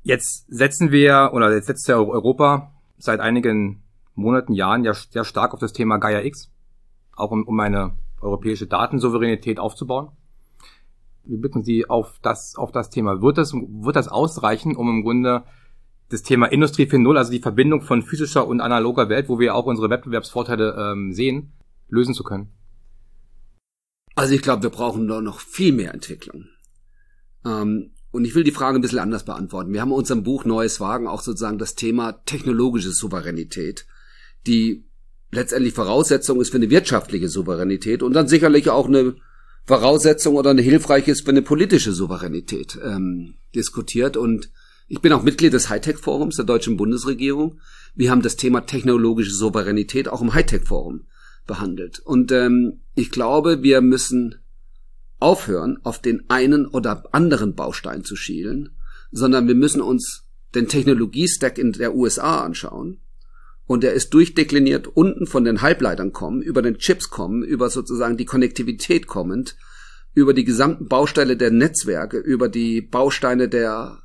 jetzt 0.04 0.46
setzen 0.50 0.92
wir, 0.92 1.32
oder 1.34 1.54
jetzt 1.54 1.68
setzt 1.68 1.88
ja 1.88 1.98
Europa 1.98 2.74
seit 2.98 3.22
einigen 3.22 3.84
Monaten, 4.16 4.54
Jahren 4.54 4.84
ja 4.84 4.94
sehr 4.94 5.24
stark 5.24 5.54
auf 5.54 5.60
das 5.60 5.74
Thema 5.74 5.98
Gaia 5.98 6.22
X 6.24 6.52
auch 7.18 7.32
um, 7.32 7.44
um 7.44 7.60
eine 7.60 7.94
europäische 8.22 8.68
Datensouveränität 8.68 9.60
aufzubauen. 9.60 10.10
wir 11.24 11.40
bitten 11.40 11.64
Sie 11.64 11.90
auf 11.90 12.20
das, 12.22 12.56
auf 12.56 12.72
das 12.72 12.90
Thema. 12.90 13.22
Wird 13.22 13.38
das, 13.38 13.54
wird 13.54 13.96
das 13.96 14.08
ausreichen, 14.08 14.76
um 14.76 14.90
im 14.90 15.04
Grunde 15.04 15.44
das 16.10 16.24
Thema 16.24 16.48
Industrie 16.48 16.86
4.0, 16.86 17.18
also 17.18 17.32
die 17.32 17.40
Verbindung 17.40 17.82
von 17.82 18.02
physischer 18.02 18.48
und 18.48 18.62
analoger 18.62 19.10
Welt, 19.10 19.28
wo 19.28 19.40
wir 19.40 19.56
auch 19.56 19.66
unsere 19.66 19.90
Wettbewerbsvorteile 19.90 20.94
ähm, 20.94 21.12
sehen, 21.12 21.52
lösen 21.90 22.14
zu 22.14 22.24
können? 22.24 22.48
Also 24.16 24.34
ich 24.34 24.42
glaube, 24.42 24.64
wir 24.64 24.70
brauchen 24.70 25.08
da 25.08 25.22
noch 25.22 25.40
viel 25.40 25.74
mehr 25.74 25.94
Entwicklung. 25.94 26.46
Ähm, 27.46 27.92
und 28.12 28.26
ich 28.26 28.34
will 28.36 28.44
die 28.44 28.52
Frage 28.52 28.80
ein 28.80 28.82
bisschen 28.82 29.00
anders 29.00 29.26
beantworten. 29.26 29.74
Wir 29.74 29.82
haben 29.82 29.92
in 29.92 29.98
unserem 29.98 30.24
Buch 30.24 30.46
Neues 30.46 30.80
Wagen 30.80 31.08
auch 31.08 31.22
sozusagen 31.22 31.60
das 31.60 31.76
Thema 31.76 32.14
technologische 32.26 32.92
Souveränität, 32.92 33.86
die 34.48 34.87
letztendlich 35.32 35.74
Voraussetzung 35.74 36.42
ist 36.42 36.52
für 36.52 36.58
eine 36.58 36.70
wirtschaftliche 36.70 37.30
Souveränität 37.30 38.04
und 38.04 38.14
dann 38.14 38.28
sicherlich 38.28 38.70
auch 38.70 38.88
eine 38.88 39.16
Voraussetzung 39.66 40.36
oder 40.36 40.52
eine 40.52 40.62
hilfreiche 40.62 41.12
ist 41.12 41.26
für 41.26 41.32
eine 41.32 41.42
politische 41.42 41.92
Souveränität 41.92 42.80
ähm, 42.84 43.36
diskutiert. 43.54 44.16
Und 44.16 44.50
ich 44.88 45.02
bin 45.02 45.12
auch 45.12 45.24
Mitglied 45.24 45.52
des 45.52 45.70
Hightech-Forums 45.70 46.38
der 46.38 46.46
deutschen 46.46 46.78
Bundesregierung. 46.78 47.60
Wir 47.94 48.10
haben 48.10 48.22
das 48.22 48.38
Thema 48.38 48.62
technologische 48.62 49.34
Souveränität 49.34 50.08
auch 50.08 50.22
im 50.22 50.34
Hightech-Forum 50.34 51.06
behandelt. 51.46 52.00
Und 52.00 52.32
ähm, 52.32 52.80
ich 52.96 53.12
glaube, 53.12 53.62
wir 53.62 53.82
müssen 53.82 54.36
aufhören, 55.20 55.80
auf 55.84 56.00
den 56.00 56.30
einen 56.30 56.66
oder 56.66 57.04
anderen 57.12 57.56
Baustein 57.56 58.04
zu 58.04 58.16
schielen, 58.16 58.70
sondern 59.12 59.48
wir 59.48 59.56
müssen 59.56 59.82
uns 59.82 60.28
den 60.56 60.68
Technologiestack 60.68 61.58
in 61.58 61.74
der 61.74 61.94
USA 61.96 62.42
anschauen. 62.42 63.02
Und 63.68 63.84
der 63.84 63.94
ist 63.94 64.14
durchdekliniert 64.14 64.88
unten 64.88 65.28
von 65.28 65.44
den 65.44 65.62
Halbleitern 65.62 66.14
kommen, 66.14 66.42
über 66.42 66.62
den 66.62 66.78
Chips 66.78 67.10
kommen, 67.10 67.44
über 67.44 67.70
sozusagen 67.70 68.18
die 68.18 68.26
Konnektivität 68.26 69.08
kommend, 69.08 69.56
über 70.14 70.34
die 70.34 70.46
gesamten 70.46 70.88
Bausteine 70.88 71.38
der 71.38 71.52
Netzwerke, 71.52 72.18
über 72.18 72.50
die 72.50 72.82
Bausteine 72.82 73.50
der, 73.50 74.00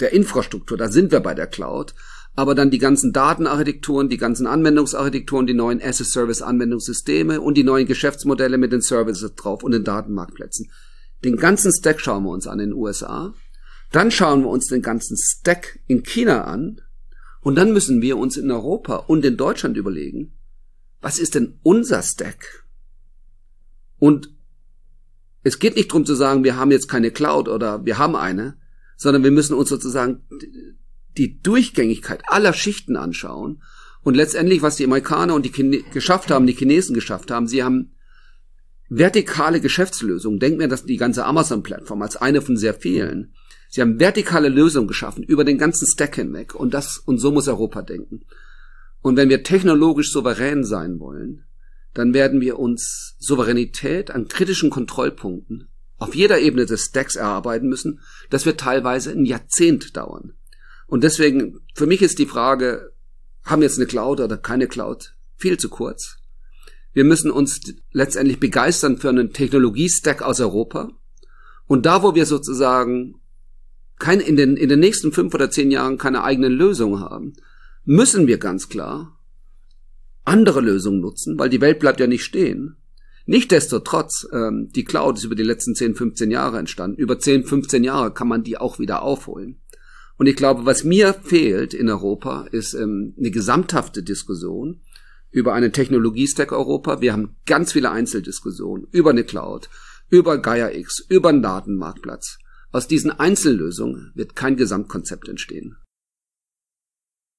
der 0.00 0.12
Infrastruktur. 0.12 0.76
Da 0.76 0.88
sind 0.90 1.12
wir 1.12 1.20
bei 1.20 1.34
der 1.34 1.46
Cloud 1.46 1.94
aber 2.36 2.54
dann 2.54 2.70
die 2.70 2.78
ganzen 2.78 3.12
Datenarchitekturen, 3.12 4.10
die 4.10 4.18
ganzen 4.18 4.46
Anwendungsarchitekturen, 4.46 5.46
die 5.46 5.54
neuen 5.54 5.82
As-a-Service-Anwendungssysteme 5.82 7.40
und 7.40 7.54
die 7.54 7.64
neuen 7.64 7.86
Geschäftsmodelle 7.86 8.58
mit 8.58 8.72
den 8.72 8.82
Services 8.82 9.34
drauf 9.34 9.62
und 9.62 9.72
den 9.72 9.84
Datenmarktplätzen. 9.84 10.70
Den 11.24 11.38
ganzen 11.38 11.72
Stack 11.72 11.98
schauen 11.98 12.24
wir 12.24 12.30
uns 12.30 12.46
an 12.46 12.60
in 12.60 12.70
den 12.70 12.78
USA. 12.78 13.32
Dann 13.90 14.10
schauen 14.10 14.42
wir 14.42 14.50
uns 14.50 14.66
den 14.66 14.82
ganzen 14.82 15.16
Stack 15.16 15.78
in 15.86 16.02
China 16.02 16.44
an. 16.44 16.82
Und 17.46 17.54
dann 17.54 17.72
müssen 17.72 18.02
wir 18.02 18.18
uns 18.18 18.36
in 18.36 18.50
Europa 18.50 18.96
und 18.96 19.24
in 19.24 19.36
Deutschland 19.36 19.76
überlegen, 19.76 20.32
was 21.00 21.20
ist 21.20 21.36
denn 21.36 21.60
unser 21.62 22.02
Stack? 22.02 22.66
Und 24.00 24.34
es 25.44 25.60
geht 25.60 25.76
nicht 25.76 25.92
darum 25.92 26.04
zu 26.04 26.16
sagen, 26.16 26.42
wir 26.42 26.56
haben 26.56 26.72
jetzt 26.72 26.88
keine 26.88 27.12
Cloud 27.12 27.48
oder 27.48 27.86
wir 27.86 27.98
haben 27.98 28.16
eine, 28.16 28.58
sondern 28.96 29.22
wir 29.22 29.30
müssen 29.30 29.54
uns 29.54 29.68
sozusagen 29.68 30.24
die 31.16 31.40
Durchgängigkeit 31.40 32.20
aller 32.26 32.52
Schichten 32.52 32.96
anschauen 32.96 33.62
und 34.02 34.16
letztendlich, 34.16 34.62
was 34.62 34.74
die 34.74 34.84
Amerikaner 34.84 35.36
und 35.36 35.46
die 35.46 35.52
Chine 35.52 35.84
geschafft 35.92 36.32
haben, 36.32 36.48
die 36.48 36.56
Chinesen 36.56 36.96
geschafft 36.96 37.30
haben, 37.30 37.46
sie 37.46 37.62
haben 37.62 37.92
vertikale 38.88 39.60
Geschäftslösungen. 39.60 40.40
Denkt 40.40 40.58
mir, 40.58 40.66
dass 40.66 40.84
die 40.84 40.96
ganze 40.96 41.24
Amazon-Plattform 41.24 42.02
als 42.02 42.16
eine 42.16 42.42
von 42.42 42.56
sehr 42.56 42.74
vielen. 42.74 43.34
Sie 43.76 43.82
haben 43.82 44.00
vertikale 44.00 44.48
Lösungen 44.48 44.88
geschaffen 44.88 45.22
über 45.22 45.44
den 45.44 45.58
ganzen 45.58 45.86
Stack 45.86 46.14
hinweg 46.14 46.54
und 46.54 46.72
das 46.72 46.96
und 46.96 47.18
so 47.18 47.30
muss 47.30 47.46
Europa 47.46 47.82
denken. 47.82 48.22
Und 49.02 49.18
wenn 49.18 49.28
wir 49.28 49.42
technologisch 49.42 50.12
souverän 50.12 50.64
sein 50.64 50.98
wollen, 50.98 51.44
dann 51.92 52.14
werden 52.14 52.40
wir 52.40 52.58
uns 52.58 53.16
Souveränität 53.18 54.10
an 54.10 54.28
kritischen 54.28 54.70
Kontrollpunkten 54.70 55.68
auf 55.98 56.14
jeder 56.14 56.38
Ebene 56.38 56.64
des 56.64 56.86
Stacks 56.86 57.16
erarbeiten 57.16 57.68
müssen. 57.68 58.00
Das 58.30 58.46
wird 58.46 58.60
teilweise 58.60 59.10
ein 59.10 59.26
Jahrzehnt 59.26 59.94
dauern. 59.94 60.32
Und 60.86 61.04
deswegen, 61.04 61.60
für 61.74 61.84
mich 61.84 62.00
ist 62.00 62.18
die 62.18 62.24
Frage, 62.24 62.92
haben 63.44 63.60
wir 63.60 63.68
jetzt 63.68 63.76
eine 63.76 63.86
Cloud 63.86 64.20
oder 64.20 64.38
keine 64.38 64.68
Cloud, 64.68 65.16
viel 65.36 65.58
zu 65.58 65.68
kurz. 65.68 66.16
Wir 66.94 67.04
müssen 67.04 67.30
uns 67.30 67.60
letztendlich 67.92 68.40
begeistern 68.40 68.96
für 68.96 69.10
einen 69.10 69.34
Technologiestack 69.34 70.22
aus 70.22 70.40
Europa. 70.40 70.92
Und 71.66 71.84
da, 71.84 72.02
wo 72.02 72.14
wir 72.14 72.24
sozusagen 72.24 73.20
kein, 73.98 74.20
in, 74.20 74.36
den, 74.36 74.56
in 74.56 74.68
den 74.68 74.80
nächsten 74.80 75.12
fünf 75.12 75.34
oder 75.34 75.50
zehn 75.50 75.70
Jahren 75.70 75.98
keine 75.98 76.22
eigenen 76.24 76.52
Lösungen 76.52 77.00
haben, 77.00 77.34
müssen 77.84 78.26
wir 78.26 78.38
ganz 78.38 78.68
klar 78.68 79.16
andere 80.24 80.60
Lösungen 80.60 81.00
nutzen, 81.00 81.38
weil 81.38 81.48
die 81.48 81.60
Welt 81.60 81.78
bleibt 81.78 82.00
ja 82.00 82.06
nicht 82.06 82.24
stehen. 82.24 82.76
Nichtsdestotrotz, 83.26 84.26
ähm, 84.32 84.70
die 84.74 84.84
Cloud 84.84 85.18
ist 85.18 85.24
über 85.24 85.34
die 85.34 85.42
letzten 85.42 85.74
10, 85.74 85.94
15 85.94 86.30
Jahre 86.30 86.58
entstanden. 86.58 86.96
Über 86.96 87.18
10, 87.18 87.44
15 87.44 87.84
Jahre 87.84 88.12
kann 88.12 88.28
man 88.28 88.42
die 88.42 88.58
auch 88.58 88.78
wieder 88.78 89.02
aufholen. 89.02 89.60
Und 90.16 90.26
ich 90.26 90.36
glaube, 90.36 90.64
was 90.64 90.84
mir 90.84 91.12
fehlt 91.12 91.74
in 91.74 91.88
Europa, 91.88 92.46
ist 92.50 92.74
ähm, 92.74 93.14
eine 93.18 93.30
gesamthafte 93.30 94.02
Diskussion 94.02 94.80
über 95.30 95.54
einen 95.54 95.72
Technologiestack 95.72 96.52
Europa. 96.52 97.00
Wir 97.00 97.12
haben 97.12 97.36
ganz 97.46 97.72
viele 97.72 97.90
Einzeldiskussionen 97.90 98.86
über 98.92 99.10
eine 99.10 99.24
Cloud, 99.24 99.68
über 100.08 100.38
Gaia 100.38 100.70
X, 100.70 101.04
über 101.08 101.28
einen 101.28 101.42
Datenmarktplatz. 101.42 102.38
Aus 102.72 102.88
diesen 102.88 103.10
Einzellösungen 103.10 104.12
wird 104.14 104.36
kein 104.36 104.56
Gesamtkonzept 104.56 105.28
entstehen. 105.28 105.76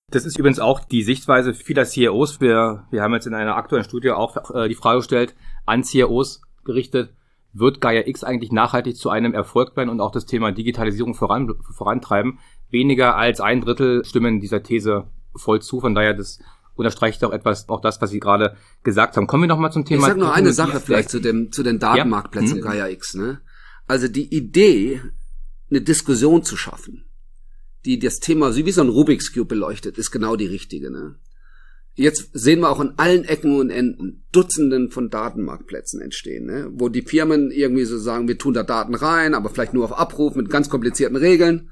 Das 0.09 0.25
ist 0.25 0.39
übrigens 0.39 0.59
auch 0.59 0.79
die 0.79 1.03
Sichtweise 1.03 1.53
vieler 1.53 1.85
CEOs. 1.85 2.39
Wir, 2.39 2.87
wir 2.91 3.01
haben 3.01 3.13
jetzt 3.13 3.27
in 3.27 3.33
einer 3.33 3.57
aktuellen 3.57 3.83
Studie 3.83 4.11
auch 4.11 4.55
äh, 4.55 4.69
die 4.69 4.75
Frage 4.75 4.99
gestellt, 4.99 5.35
an 5.65 5.83
CEOs 5.83 6.41
gerichtet, 6.63 7.13
wird 7.51 7.81
Gaia 7.81 8.07
X 8.07 8.23
eigentlich 8.23 8.51
nachhaltig 8.51 8.95
zu 8.95 9.09
einem 9.09 9.33
Erfolg 9.33 9.75
werden 9.75 9.89
und 9.89 9.99
auch 9.99 10.11
das 10.11 10.25
Thema 10.25 10.51
Digitalisierung 10.51 11.13
voran, 11.13 11.53
vorantreiben? 11.75 12.39
weniger 12.69 13.15
als 13.15 13.39
ein 13.39 13.61
Drittel 13.61 14.03
stimmen 14.05 14.39
dieser 14.39 14.63
These 14.63 15.07
voll 15.35 15.61
zu. 15.61 15.79
Von 15.79 15.95
daher, 15.95 16.13
das 16.13 16.39
unterstreicht 16.75 17.23
auch 17.23 17.31
etwas, 17.31 17.69
auch 17.69 17.81
das, 17.81 18.01
was 18.01 18.09
Sie 18.09 18.19
gerade 18.19 18.55
gesagt 18.83 19.17
haben. 19.17 19.27
Kommen 19.27 19.43
wir 19.43 19.47
nochmal 19.47 19.71
zum 19.71 19.85
Thema. 19.85 20.01
Ich 20.01 20.07
sag 20.07 20.17
noch 20.17 20.31
eine 20.31 20.53
Sache 20.53 20.79
vielleicht 20.79 21.09
zu 21.09 21.19
dem, 21.19 21.51
zu 21.51 21.63
den 21.63 21.79
Datenmarktplätzen 21.79 22.57
ja? 22.57 22.63
Mhm. 22.63 22.67
Gaia 22.67 22.87
X, 22.89 23.15
ne? 23.15 23.41
Also 23.87 24.07
die 24.07 24.33
Idee, 24.35 25.01
eine 25.69 25.81
Diskussion 25.81 26.43
zu 26.43 26.57
schaffen, 26.57 27.05
die 27.85 27.99
das 27.99 28.19
Thema 28.19 28.55
wie 28.55 28.71
so 28.71 28.81
ein 28.81 28.89
Rubik's 28.89 29.33
Cube 29.33 29.47
beleuchtet, 29.47 29.97
ist 29.97 30.11
genau 30.11 30.35
die 30.35 30.45
richtige, 30.45 30.91
ne? 30.91 31.15
Jetzt 31.97 32.29
sehen 32.33 32.59
wir 32.59 32.69
auch 32.69 32.79
an 32.79 32.93
allen 32.97 33.23
Ecken 33.23 33.59
und 33.59 33.71
Enden 33.71 34.23
Dutzenden 34.31 34.91
von 34.91 35.09
Datenmarktplätzen 35.09 35.99
entstehen, 35.99 36.45
ne? 36.45 36.69
wo 36.73 36.89
die 36.89 37.01
Firmen 37.01 37.49
irgendwie 37.49 37.85
so 37.85 37.97
sagen, 37.97 38.27
wir 38.27 38.37
tun 38.37 38.53
da 38.53 38.61
Daten 38.61 38.93
rein, 38.93 39.33
aber 39.33 39.49
vielleicht 39.49 39.73
nur 39.73 39.83
auf 39.83 39.97
Abruf 39.97 40.35
mit 40.35 40.51
ganz 40.51 40.69
komplizierten 40.69 41.17
Regeln. 41.17 41.71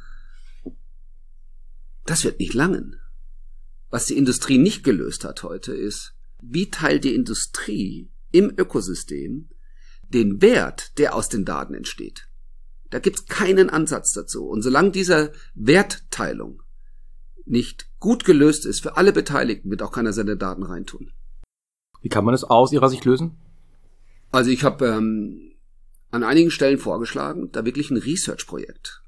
Das 2.06 2.24
wird 2.24 2.40
nicht 2.40 2.56
langen. 2.56 3.00
Was 3.92 4.08
die 4.08 4.18
Industrie 4.18 4.58
nicht 4.58 4.84
gelöst 4.84 5.26
hat 5.26 5.44
heute 5.44 5.74
ist, 5.74 6.16
wie 6.42 6.72
teilt 6.72 7.04
die 7.04 7.14
Industrie 7.14 8.10
im 8.32 8.52
Ökosystem 8.58 9.50
den 10.10 10.42
Wert, 10.42 10.98
der 10.98 11.16
aus 11.16 11.30
den 11.30 11.46
Daten 11.46 11.74
entsteht. 11.74 12.28
Da 12.90 13.00
gibt's 13.00 13.26
keinen 13.26 13.70
Ansatz 13.70 14.14
dazu. 14.14 14.48
Und 14.48 14.62
solange 14.62 14.92
diese 14.92 15.34
Wertteilung 15.54 16.62
nicht 17.46 17.88
gut 18.00 18.26
gelöst 18.26 18.66
ist 18.66 18.82
für 18.82 18.98
alle 18.98 19.14
Beteiligten, 19.14 19.70
wird 19.70 19.82
auch 19.82 19.92
keiner 19.92 20.14
seine 20.14 20.38
Daten 20.38 20.64
reintun. 20.64 21.12
Wie 22.02 22.10
kann 22.10 22.26
man 22.26 22.34
das 22.34 22.44
aus 22.44 22.72
Ihrer 22.72 22.90
Sicht 22.90 23.06
lösen? 23.06 23.38
Also 24.32 24.52
ich 24.52 24.64
habe 24.64 24.86
ähm, 24.86 25.54
an 26.12 26.24
einigen 26.24 26.52
Stellen 26.52 26.78
vorgeschlagen, 26.78 27.52
da 27.52 27.66
wirklich 27.66 27.90
ein 27.92 27.98
Research-Projekt 27.98 29.02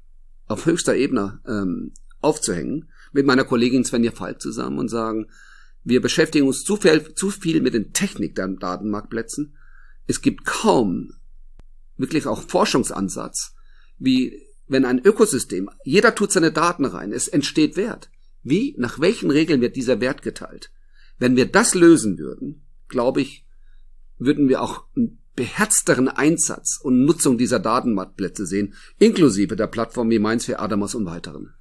auf 0.46 0.66
höchster 0.66 0.96
Ebene 0.96 1.40
ähm, 1.46 1.92
aufzuhängen 2.20 2.90
mit 3.12 3.26
meiner 3.26 3.44
Kollegin 3.44 3.84
Svenja 3.84 4.10
Falk 4.10 4.40
zusammen 4.40 4.78
und 4.78 4.88
sagen, 4.88 5.26
wir 5.84 6.02
beschäftigen 6.02 6.46
uns 6.46 6.64
zu 6.64 6.76
viel, 6.76 7.14
zu 7.14 7.30
viel 7.30 7.60
mit 7.60 7.74
den 7.74 7.92
Technik 7.92 8.34
der 8.34 8.48
Datenmarktplätzen. 8.48 9.56
Es 10.08 10.20
gibt 10.20 10.44
kaum 10.44 11.12
wirklich 11.96 12.26
auch 12.26 12.42
Forschungsansatz, 12.42 13.54
wie 13.98 14.48
wenn 14.66 14.84
ein 14.84 14.98
Ökosystem, 14.98 15.70
jeder 15.84 16.14
tut 16.14 16.32
seine 16.32 16.50
Daten 16.50 16.84
rein, 16.84 17.12
es 17.12 17.28
entsteht 17.28 17.76
Wert. 17.76 18.10
Wie, 18.42 18.74
nach 18.78 18.98
welchen 19.00 19.30
Regeln 19.30 19.60
wird 19.60 19.76
dieser 19.76 20.00
Wert 20.00 20.22
geteilt? 20.22 20.70
Wenn 21.18 21.36
wir 21.36 21.46
das 21.46 21.74
lösen 21.74 22.18
würden, 22.18 22.62
glaube 22.88 23.20
ich, 23.20 23.44
würden 24.18 24.48
wir 24.48 24.62
auch 24.62 24.84
einen 24.96 25.18
beherzteren 25.36 26.08
Einsatz 26.08 26.80
und 26.82 27.04
Nutzung 27.04 27.38
dieser 27.38 27.60
Datenmarktplätze 27.60 28.46
sehen, 28.46 28.74
inklusive 28.98 29.56
der 29.56 29.68
Plattform 29.68 30.10
wie 30.10 30.18
Mainz 30.18 30.46
für 30.46 30.58
Adamos 30.58 30.94
und 30.94 31.06
weiteren. 31.06 31.54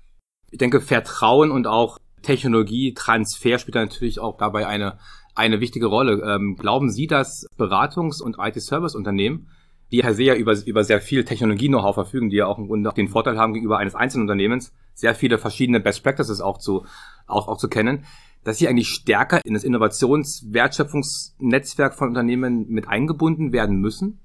Ich 0.50 0.58
denke, 0.58 0.82
Vertrauen 0.82 1.52
und 1.52 1.68
auch 1.68 2.00
Technologietransfer 2.24 3.60
spielt 3.60 3.76
natürlich 3.76 4.20
auch 4.20 4.38
dabei 4.38 4.66
eine, 4.68 4.98
eine 5.38 5.62
wichtige 5.62 5.86
Rolle. 5.86 6.22
Ähm, 6.26 6.58
glauben 6.58 6.90
Sie, 6.90 7.08
dass 7.08 7.48
Beratungs- 7.58 8.22
und 8.22 8.36
IT-Service-Unternehmen, 8.40 9.48
die 9.92 10.02
per 10.02 10.14
se 10.14 10.24
ja 10.24 10.36
über, 10.36 10.58
über 10.66 10.84
sehr 10.84 11.00
viel 11.00 11.24
Technologie-Know-how 11.24 11.94
verfügen, 11.94 12.30
die 12.30 12.36
ja 12.38 12.48
auch 12.48 12.58
im 12.58 12.68
Grunde 12.68 12.92
den 12.96 13.08
Vorteil 13.08 13.38
haben 13.38 13.54
gegenüber 13.54 13.78
eines 13.78 13.96
einzelnen 13.96 14.24
Unternehmens, 14.24 14.74
sehr 14.94 15.16
viele 15.16 15.38
verschiedene 15.38 15.80
Best 15.80 16.04
Practices 16.04 16.42
auch 16.42 16.58
zu, 16.58 16.86
auch, 17.28 17.48
auch 17.48 17.58
zu 17.58 17.70
kennen, 17.70 18.04
dass 18.44 18.58
sie 18.58 18.68
eigentlich 18.68 18.90
stärker 18.90 19.40
in 19.46 19.54
das 19.54 19.64
Innovationswertschöpfungsnetzwerk 19.64 21.94
von 21.94 22.10
Unternehmen 22.10 22.68
mit 22.70 22.88
eingebunden 22.88 23.52
werden 23.52 23.80
müssen? 23.80 24.20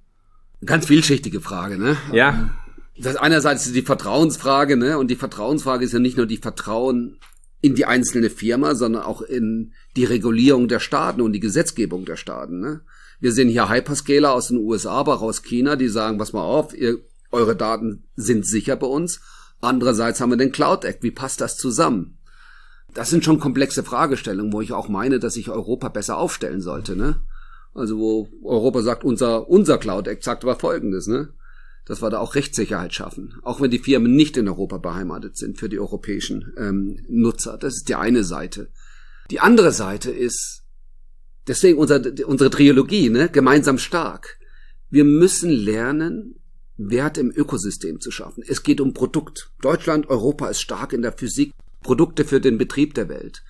Ganz 0.64 0.86
vielschichtige 0.86 1.40
Frage, 1.40 1.76
ne? 1.76 1.96
Ja. 2.12 2.50
Das 2.96 3.16
einerseits 3.16 3.72
die 3.72 3.82
Vertrauensfrage, 3.82 4.76
ne? 4.76 4.98
Und 4.98 5.10
die 5.10 5.16
Vertrauensfrage 5.16 5.84
ist 5.84 5.92
ja 5.92 5.98
nicht 5.98 6.16
nur 6.16 6.26
die 6.26 6.36
Vertrauen 6.36 7.18
in 7.62 7.74
die 7.76 7.86
einzelne 7.86 8.28
Firma, 8.28 8.74
sondern 8.74 9.04
auch 9.04 9.22
in 9.22 9.72
die 9.96 10.04
Regulierung 10.04 10.68
der 10.68 10.80
Staaten 10.80 11.22
und 11.22 11.32
die 11.32 11.40
Gesetzgebung 11.40 12.04
der 12.04 12.16
Staaten. 12.16 12.60
Ne? 12.60 12.82
Wir 13.20 13.32
sehen 13.32 13.48
hier 13.48 13.70
Hyperscaler 13.70 14.32
aus 14.32 14.48
den 14.48 14.58
USA, 14.58 14.90
aber 14.90 15.14
auch 15.14 15.22
aus 15.22 15.42
China, 15.42 15.76
die 15.76 15.88
sagen, 15.88 16.18
pass 16.18 16.32
mal 16.32 16.42
auf, 16.42 16.76
ihr, 16.76 16.98
eure 17.30 17.54
Daten 17.54 18.02
sind 18.16 18.46
sicher 18.46 18.74
bei 18.76 18.88
uns. 18.88 19.20
Andererseits 19.60 20.20
haben 20.20 20.30
wir 20.30 20.36
den 20.36 20.50
Cloud 20.50 20.84
Act. 20.84 21.04
Wie 21.04 21.12
passt 21.12 21.40
das 21.40 21.56
zusammen? 21.56 22.18
Das 22.94 23.10
sind 23.10 23.24
schon 23.24 23.38
komplexe 23.38 23.84
Fragestellungen, 23.84 24.52
wo 24.52 24.60
ich 24.60 24.72
auch 24.72 24.88
meine, 24.88 25.20
dass 25.20 25.34
sich 25.34 25.48
Europa 25.48 25.88
besser 25.88 26.18
aufstellen 26.18 26.60
sollte. 26.60 26.96
Ne? 26.96 27.20
Also 27.74 27.96
wo 27.96 28.28
Europa 28.42 28.82
sagt, 28.82 29.04
unser, 29.04 29.48
unser 29.48 29.78
Cloud 29.78 30.08
Act 30.08 30.24
sagt 30.24 30.42
aber 30.42 30.56
Folgendes. 30.56 31.06
Ne? 31.06 31.28
Dass 31.84 32.02
wir 32.02 32.10
da 32.10 32.18
auch 32.18 32.34
Rechtssicherheit 32.34 32.94
schaffen, 32.94 33.34
auch 33.42 33.60
wenn 33.60 33.70
die 33.70 33.78
Firmen 33.78 34.14
nicht 34.14 34.36
in 34.36 34.48
Europa 34.48 34.78
beheimatet 34.78 35.36
sind 35.36 35.58
für 35.58 35.68
die 35.68 35.80
europäischen 35.80 36.52
ähm, 36.56 37.04
Nutzer. 37.08 37.58
Das 37.58 37.74
ist 37.74 37.88
die 37.88 37.94
eine 37.94 38.24
Seite. 38.24 38.70
Die 39.30 39.40
andere 39.40 39.72
Seite 39.72 40.10
ist, 40.10 40.62
deswegen 41.46 41.78
unser, 41.78 42.02
unsere 42.26 42.50
Trilogie, 42.50 43.08
ne, 43.08 43.28
gemeinsam 43.28 43.78
stark. 43.78 44.38
Wir 44.90 45.04
müssen 45.04 45.50
lernen, 45.50 46.36
Wert 46.76 47.18
im 47.18 47.32
Ökosystem 47.34 48.00
zu 48.00 48.10
schaffen. 48.10 48.42
Es 48.46 48.62
geht 48.62 48.80
um 48.80 48.94
Produkt. 48.94 49.50
Deutschland, 49.60 50.08
Europa 50.08 50.48
ist 50.48 50.60
stark 50.60 50.92
in 50.92 51.02
der 51.02 51.12
Physik, 51.12 51.52
Produkte 51.82 52.24
für 52.24 52.40
den 52.40 52.58
Betrieb 52.58 52.94
der 52.94 53.08
Welt. 53.08 53.42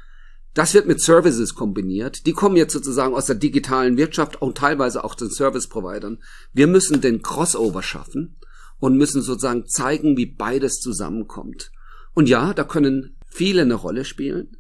Das 0.55 0.75
wird 0.75 0.87
mit 0.87 1.01
Services 1.01 1.55
kombiniert. 1.55 2.27
Die 2.27 2.33
kommen 2.33 2.57
jetzt 2.57 2.75
sozusagen 2.75 3.15
aus 3.15 3.27
der 3.27 3.37
digitalen 3.37 3.97
Wirtschaft 3.97 4.41
und 4.43 4.59
teilweise 4.59 5.03
auch 5.03 5.15
den 5.15 5.31
Service-Providern. 5.31 6.23
Wir 6.53 6.67
müssen 6.67 7.01
den 7.01 7.23
Crossover 7.23 7.83
schaffen 7.83 8.37
und 8.79 8.99
müssen 8.99 9.23
sozusagen 9.23 9.67
zeigen, 9.67 10.17
wie 10.17 10.27
beides 10.27 10.81
zusammenkommt. 10.81 11.71
Und 12.15 12.29
ja, 12.29 12.53
da 12.53 12.65
können 12.65 13.17
viele 13.27 13.63
eine 13.63 13.75
Rolle 13.75 14.05
spielen. 14.05 14.57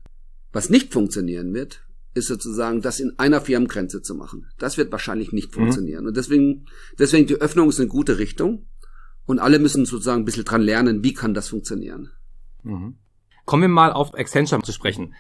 Was 0.53 0.71
nicht 0.71 0.93
funktionieren 0.93 1.53
wird, 1.53 1.83
ist 2.15 2.29
sozusagen 2.29 2.81
das 2.81 3.01
in 3.01 3.19
einer 3.19 3.41
Firmengrenze 3.41 4.03
zu 4.03 4.15
machen. 4.15 4.47
Das 4.59 4.79
wird 4.79 4.93
wahrscheinlich 4.93 5.33
nicht 5.33 5.51
mhm. 5.51 5.63
funktionieren. 5.63 6.07
Und 6.07 6.17
deswegen, 6.17 6.67
deswegen 6.99 7.27
die 7.27 7.41
Öffnung 7.41 7.69
ist 7.69 7.81
eine 7.81 7.89
gute 7.89 8.19
Richtung. 8.19 8.67
Und 9.25 9.39
alle 9.39 9.59
müssen 9.59 9.85
sozusagen 9.85 10.23
ein 10.23 10.25
bisschen 10.25 10.45
dran 10.45 10.63
lernen, 10.63 11.05
wie 11.05 11.15
kann 11.15 11.35
das 11.35 11.49
funktionieren. 11.49 12.11
Mhm. 12.63 12.97
Kommen 13.45 13.63
wir 13.63 13.69
mal 13.69 13.93
auf 13.93 14.15
Accenture 14.15 14.63
zu 14.63 14.73
sprechen. 14.73 15.15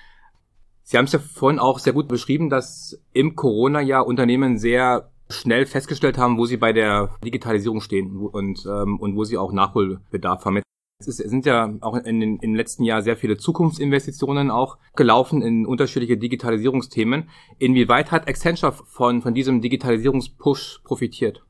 Sie 0.83 0.99
haben 0.99 1.05
es 1.05 1.12
ja 1.12 1.19
vorhin 1.19 1.59
auch 1.59 1.79
sehr 1.79 1.93
gut 1.93 2.09
beschrieben, 2.09 2.51
dass 2.51 3.01
im 3.12 3.37
Corona-Jahr 3.37 4.07
Unternehmen 4.07 4.59
sehr 4.59 5.11
schnell 5.31 5.67
festgestellt 5.67 6.19
haben, 6.19 6.39
wo 6.39 6.47
sie 6.47 6.57
bei 6.57 6.73
der 6.73 7.17
Digitalisierung 7.25 7.81
stehen 7.81 8.17
und, 8.17 8.67
ähm, 8.67 8.99
und 8.99 9.17
wo 9.17 9.25
sie 9.25 9.39
auch 9.39 9.53
Nachholbedarf 9.53 10.45
haben. 10.45 10.62
Es 11.05 11.17
sind 11.17 11.47
ja 11.47 11.75
auch 11.81 11.97
in 11.97 12.21
den, 12.21 12.37
im 12.39 12.55
letzten 12.55 12.85
Jahr 12.85 13.03
sehr 13.03 13.17
viele 13.17 13.37
Zukunftsinvestitionen 13.37 14.51
auch 14.51 14.79
gelaufen 14.95 15.43
in 15.43 15.67
unterschiedliche 15.67 16.17
Digitalisierungsthemen. 16.17 17.29
Inwieweit 17.59 18.12
hat 18.12 18.29
Accenture 18.29 18.73
von, 18.73 19.21
von 19.21 19.35
diesem 19.35 19.61
Digitalisierungspush 19.61 20.81
profitiert? 20.85 21.45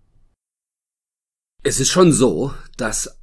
Es 1.62 1.80
ist 1.80 1.90
schon 1.90 2.12
so, 2.12 2.52
dass 2.78 3.20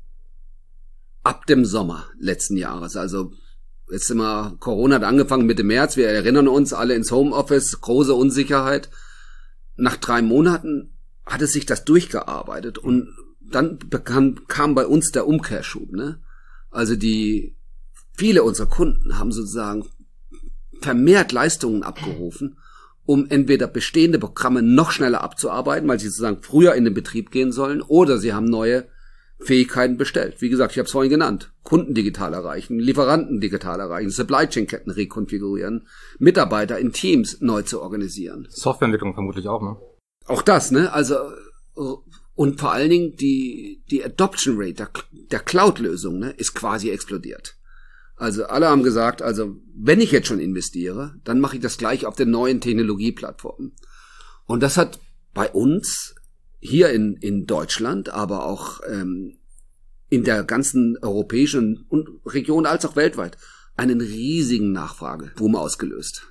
ab 1.24 1.46
dem 1.48 1.66
Sommer 1.66 2.06
letzten 2.20 2.58
Jahres, 2.58 2.96
also 2.96 3.32
jetzt 3.92 4.14
wir, 4.14 4.56
Corona 4.60 4.96
hat 4.96 5.04
angefangen 5.04 5.46
Mitte 5.46 5.64
März, 5.64 5.98
wir 5.98 6.08
erinnern 6.08 6.48
uns 6.48 6.74
alle 6.74 6.96
ins 6.96 7.12
Homeoffice, 7.12 7.82
große 7.82 8.14
Unsicherheit. 8.14 8.90
Nach 9.76 9.98
drei 9.98 10.22
Monaten 10.22 10.92
hatte 11.26 11.48
sich 11.48 11.66
das 11.66 11.86
durchgearbeitet 11.86 12.78
und 12.78 13.16
dann 13.40 13.80
bekam, 13.90 14.48
kam 14.48 14.76
bei 14.76 14.86
uns 14.86 15.12
der 15.12 15.28
Umkehrschub, 15.28 15.92
ne? 15.92 16.20
Also 16.72 16.96
die, 16.96 17.56
viele 18.16 18.44
unserer 18.44 18.68
Kunden 18.68 19.18
haben 19.18 19.32
sozusagen 19.32 19.86
vermehrt 20.82 21.32
Leistungen 21.32 21.84
abgerufen, 21.84 22.58
um 23.06 23.28
entweder 23.30 23.68
bestehende 23.68 24.20
Programme 24.20 24.62
noch 24.62 24.92
schneller 24.92 25.22
abzuarbeiten, 25.22 25.88
weil 25.90 26.00
sie 26.00 26.10
sozusagen 26.10 26.44
früher 26.44 26.76
in 26.76 26.86
den 26.86 26.94
Betrieb 26.94 27.32
gehen 27.32 27.52
sollen, 27.52 27.82
oder 27.82 28.20
sie 28.20 28.34
haben 28.34 28.46
neue 28.46 28.86
Fähigkeiten 29.40 29.98
bestellt. 29.98 30.42
Wie 30.42 30.50
gesagt, 30.50 30.74
ich 30.74 30.78
habe 30.78 30.86
es 30.86 30.92
vorhin 30.92 31.10
genannt. 31.10 31.52
Kunden 31.64 31.94
digital 31.94 32.34
erreichen, 32.34 32.80
Lieferanten 32.80 33.40
digital 33.40 33.80
erreichen, 33.80 34.10
Supply 34.10 34.48
Chain 34.48 34.68
Ketten 34.68 34.92
rekonfigurieren, 34.92 35.88
Mitarbeiter 36.18 36.78
in 36.78 36.92
Teams 36.92 37.40
neu 37.40 37.62
zu 37.62 37.82
organisieren. 37.82 38.48
Softwareentwicklung 38.50 39.14
vermutlich 39.14 39.48
auch, 39.48 39.62
ne? 39.62 39.78
Auch 40.26 40.42
das, 40.42 40.72
ne? 40.72 40.92
Also 40.94 41.16
und 42.36 42.60
vor 42.60 42.72
allen 42.72 42.90
Dingen 42.90 43.16
die 43.16 43.84
die 43.90 44.04
Adoption 44.04 44.56
Rate 44.58 44.74
der, 44.74 44.90
der 45.12 45.40
Cloud-Lösung 45.40 46.20
ne, 46.20 46.32
ist 46.32 46.54
quasi 46.54 46.90
explodiert. 46.90 47.56
Also 48.16 48.46
alle 48.46 48.68
haben 48.68 48.84
gesagt, 48.84 49.22
also 49.22 49.56
wenn 49.74 50.02
ich 50.02 50.12
jetzt 50.12 50.28
schon 50.28 50.42
investiere, 50.42 51.16
dann 51.24 51.40
mache 51.40 51.56
ich 51.56 51.62
das 51.62 51.78
gleich 51.78 52.06
auf 52.06 52.18
den 52.18 52.32
neuen 52.32 52.60
Technologieplattformen. 52.60 53.74
Und 54.46 54.62
das 54.62 54.76
hat 54.76 55.00
bei 55.34 55.50
uns 55.50 56.16
hier 56.60 56.90
in, 56.92 57.16
in 57.16 57.46
Deutschland, 57.46 58.10
aber 58.10 58.46
auch 58.46 58.82
ähm, 58.90 59.38
in 60.10 60.24
der 60.24 60.44
ganzen 60.44 60.98
europäischen 61.02 61.86
Region 62.26 62.66
als 62.66 62.86
auch 62.86 62.96
weltweit 62.96 63.38
einen 63.78 64.02
riesigen 64.02 64.72
Nachfrageboom 64.72 65.56
ausgelöst. 65.56 66.28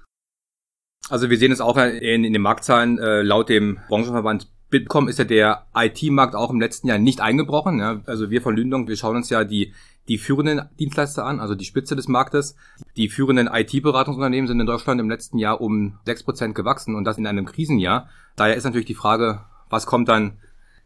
Also 1.08 1.30
wir 1.30 1.38
sehen 1.38 1.52
es 1.52 1.60
auch 1.60 1.76
in, 1.76 2.24
in 2.24 2.32
den 2.32 2.42
Marktzahlen, 2.42 2.98
äh, 2.98 3.22
laut 3.22 3.48
dem 3.48 3.78
Branchenverband 3.88 4.48
Bitkom 4.70 5.08
ist 5.08 5.18
ja 5.18 5.24
der 5.24 5.66
IT-Markt 5.74 6.34
auch 6.34 6.50
im 6.50 6.60
letzten 6.60 6.88
Jahr 6.88 6.98
nicht 6.98 7.20
eingebrochen. 7.20 7.78
Ja? 7.78 8.02
Also 8.04 8.30
wir 8.30 8.42
von 8.42 8.54
Lündong, 8.54 8.86
wir 8.86 8.96
schauen 8.96 9.16
uns 9.16 9.30
ja 9.30 9.44
die, 9.44 9.72
die 10.08 10.18
führenden 10.18 10.68
Dienstleister 10.78 11.24
an, 11.24 11.40
also 11.40 11.54
die 11.54 11.64
Spitze 11.64 11.96
des 11.96 12.08
Marktes. 12.08 12.54
Die 12.96 13.08
führenden 13.08 13.46
IT-Beratungsunternehmen 13.46 14.46
sind 14.46 14.60
in 14.60 14.66
Deutschland 14.66 15.00
im 15.00 15.08
letzten 15.08 15.38
Jahr 15.38 15.60
um 15.60 15.98
sechs 16.04 16.22
Prozent 16.22 16.54
gewachsen 16.54 16.96
und 16.96 17.04
das 17.04 17.16
in 17.16 17.26
einem 17.26 17.46
Krisenjahr. 17.46 18.08
Daher 18.36 18.56
ist 18.56 18.64
natürlich 18.64 18.86
die 18.86 18.94
Frage, 18.94 19.40
was 19.70 19.86
kommt 19.86 20.08
dann 20.08 20.38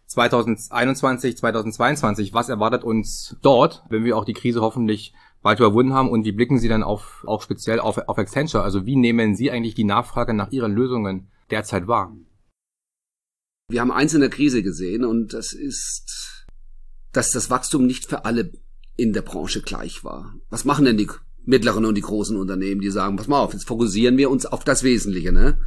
2021, 0.06 1.36
2022? 1.36 2.34
Was 2.34 2.48
erwartet 2.48 2.84
uns 2.84 3.36
dort, 3.42 3.84
wenn 3.88 4.04
wir 4.04 4.16
auch 4.16 4.24
die 4.24 4.34
Krise 4.34 4.60
hoffentlich 4.60 5.14
bald 5.42 5.58
überwunden 5.58 5.94
haben? 5.94 6.10
Und 6.10 6.24
wie 6.24 6.32
blicken 6.32 6.58
Sie 6.58 6.68
dann 6.68 6.82
auf, 6.82 7.24
auch 7.26 7.42
speziell 7.42 7.80
auf, 7.80 7.98
auf 7.98 8.18
Accenture? 8.18 8.62
Also 8.62 8.86
wie 8.86 8.96
nehmen 8.96 9.34
Sie 9.34 9.50
eigentlich 9.50 9.74
die 9.74 9.84
Nachfrage 9.84 10.34
nach 10.34 10.52
Ihren 10.52 10.72
Lösungen 10.72 11.28
derzeit 11.50 11.86
wahr? 11.86 12.14
Wir 13.68 13.80
haben 13.80 13.92
eins 13.92 14.14
in 14.14 14.20
der 14.20 14.30
Krise 14.30 14.62
gesehen 14.62 15.04
und 15.04 15.32
das 15.32 15.52
ist, 15.52 16.46
dass 17.12 17.30
das 17.30 17.48
Wachstum 17.48 17.86
nicht 17.86 18.06
für 18.06 18.24
alle 18.24 18.52
in 18.96 19.12
der 19.12 19.22
Branche 19.22 19.62
gleich 19.62 20.04
war. 20.04 20.34
Was 20.50 20.64
machen 20.64 20.84
denn 20.84 20.98
die 20.98 21.08
mittleren 21.44 21.86
und 21.86 21.94
die 21.94 22.02
großen 22.02 22.36
Unternehmen, 22.36 22.80
die 22.80 22.90
sagen, 22.90 23.16
pass 23.16 23.28
mal 23.28 23.40
auf, 23.40 23.52
jetzt 23.52 23.66
fokussieren 23.66 24.16
wir 24.16 24.30
uns 24.30 24.46
auf 24.46 24.64
das 24.64 24.82
Wesentliche, 24.82 25.32
ne? 25.32 25.58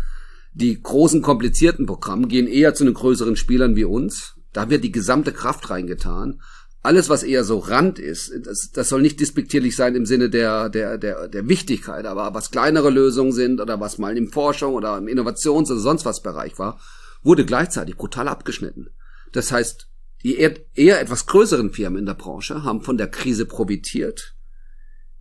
Die 0.56 0.82
großen, 0.82 1.22
komplizierten 1.22 1.86
Programme 1.86 2.28
gehen 2.28 2.48
eher 2.48 2.74
zu 2.74 2.86
den 2.86 2.94
größeren 2.94 3.36
Spielern 3.36 3.76
wie 3.76 3.84
uns. 3.84 4.36
Da 4.54 4.70
wird 4.70 4.86
die 4.86 4.92
gesamte 4.92 5.34
Kraft 5.34 5.70
reingetan. 5.70 6.42
Alles, 6.82 7.10
was 7.10 7.24
eher 7.24 7.44
so 7.44 7.58
Rand 7.60 8.00
ist, 8.00 8.32
das, 8.44 8.72
das 8.72 8.88
soll 8.88 9.02
nicht 9.02 9.20
despektierlich 9.20 9.76
sein 9.76 9.96
im 9.96 10.06
Sinne 10.06 10.30
der, 10.30 10.70
der, 10.70 10.98
der, 10.98 11.28
der 11.28 11.50
Wichtigkeit, 11.50 12.06
aber 12.06 12.34
was 12.34 12.52
kleinere 12.52 12.90
Lösungen 12.90 13.34
sind 13.34 13.60
oder 13.60 13.82
was 13.82 13.98
mal 13.98 14.16
in 14.18 14.30
Forschung 14.30 14.76
oder 14.76 14.98
im 14.98 15.10
Innovations- 15.10 15.70
oder 15.70 15.82
sonst 15.82 16.06
was 16.06 16.22
Bereich 16.22 16.58
war, 16.58 16.80
wurde 17.22 17.44
gleichzeitig 17.44 17.98
brutal 17.98 18.30
abgeschnitten. 18.30 18.92
Das 19.34 19.52
heißt, 19.52 19.90
die 20.24 20.38
eher 20.38 21.02
etwas 21.02 21.26
größeren 21.26 21.74
Firmen 21.74 22.00
in 22.00 22.06
der 22.06 22.14
Branche 22.14 22.64
haben 22.64 22.82
von 22.82 22.98
der 22.98 23.08
Krise 23.08 23.46
profitiert. 23.46 24.36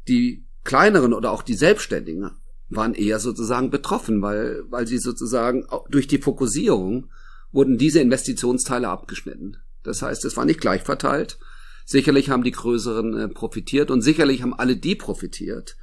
Die 0.06 0.46
kleineren 0.62 1.12
oder 1.12 1.32
auch 1.32 1.42
die 1.42 1.54
Selbstständigen 1.54 2.30
waren 2.68 2.94
eher 2.94 3.18
sozusagen 3.18 3.70
betroffen, 3.70 4.22
weil, 4.22 4.64
weil 4.70 4.86
sie 4.86 4.98
sozusagen 4.98 5.66
durch 5.90 6.06
die 6.06 6.18
Fokussierung 6.18 7.10
wurden 7.52 7.78
diese 7.78 8.00
Investitionsteile 8.00 8.88
abgeschnitten. 8.88 9.58
Das 9.82 10.02
heißt, 10.02 10.24
es 10.24 10.36
war 10.36 10.44
nicht 10.44 10.60
gleich 10.60 10.82
verteilt. 10.82 11.38
Sicherlich 11.84 12.30
haben 12.30 12.42
die 12.42 12.50
Größeren 12.50 13.18
äh, 13.18 13.28
profitiert 13.28 13.90
und 13.90 14.00
sicherlich 14.00 14.42
haben 14.42 14.54
alle 14.54 14.76
die 14.76 14.94
profitiert, 14.94 15.76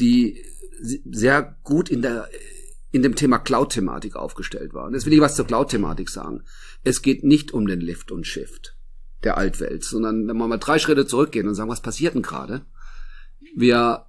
die 0.00 0.44
sehr 0.82 1.56
gut 1.62 1.88
in 1.88 2.02
der 2.02 2.28
in 2.90 3.02
dem 3.02 3.14
Thema 3.14 3.38
Cloud-Thematik 3.38 4.16
aufgestellt 4.16 4.72
waren. 4.72 4.94
Jetzt 4.94 5.04
will 5.04 5.12
ich 5.12 5.20
was 5.20 5.36
zur 5.36 5.46
Cloud-Thematik 5.46 6.08
sagen. 6.08 6.42
Es 6.84 7.02
geht 7.02 7.22
nicht 7.22 7.52
um 7.52 7.66
den 7.66 7.80
Lift 7.80 8.10
und 8.10 8.26
Shift 8.26 8.76
der 9.24 9.36
Altwelt, 9.36 9.84
sondern 9.84 10.26
wenn 10.26 10.36
wir 10.36 10.48
mal 10.48 10.58
drei 10.58 10.78
Schritte 10.78 11.06
zurückgehen 11.06 11.48
und 11.48 11.54
sagen, 11.54 11.68
was 11.68 11.82
passiert 11.82 12.14
denn 12.14 12.22
gerade? 12.22 12.64
Wir 13.54 14.06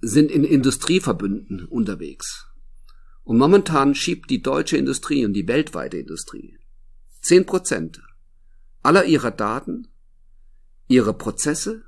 sind 0.00 0.30
in 0.30 0.44
Industrieverbünden 0.44 1.64
unterwegs. 1.64 2.46
Und 3.24 3.38
momentan 3.38 3.94
schiebt 3.94 4.30
die 4.30 4.42
deutsche 4.42 4.76
Industrie 4.76 5.24
und 5.24 5.32
die 5.32 5.48
weltweite 5.48 5.98
Industrie 5.98 6.58
zehn 7.26 7.44
Prozent 7.44 8.00
aller 8.84 9.04
ihrer 9.04 9.32
Daten, 9.32 9.88
ihre 10.86 11.12
Prozesse, 11.12 11.82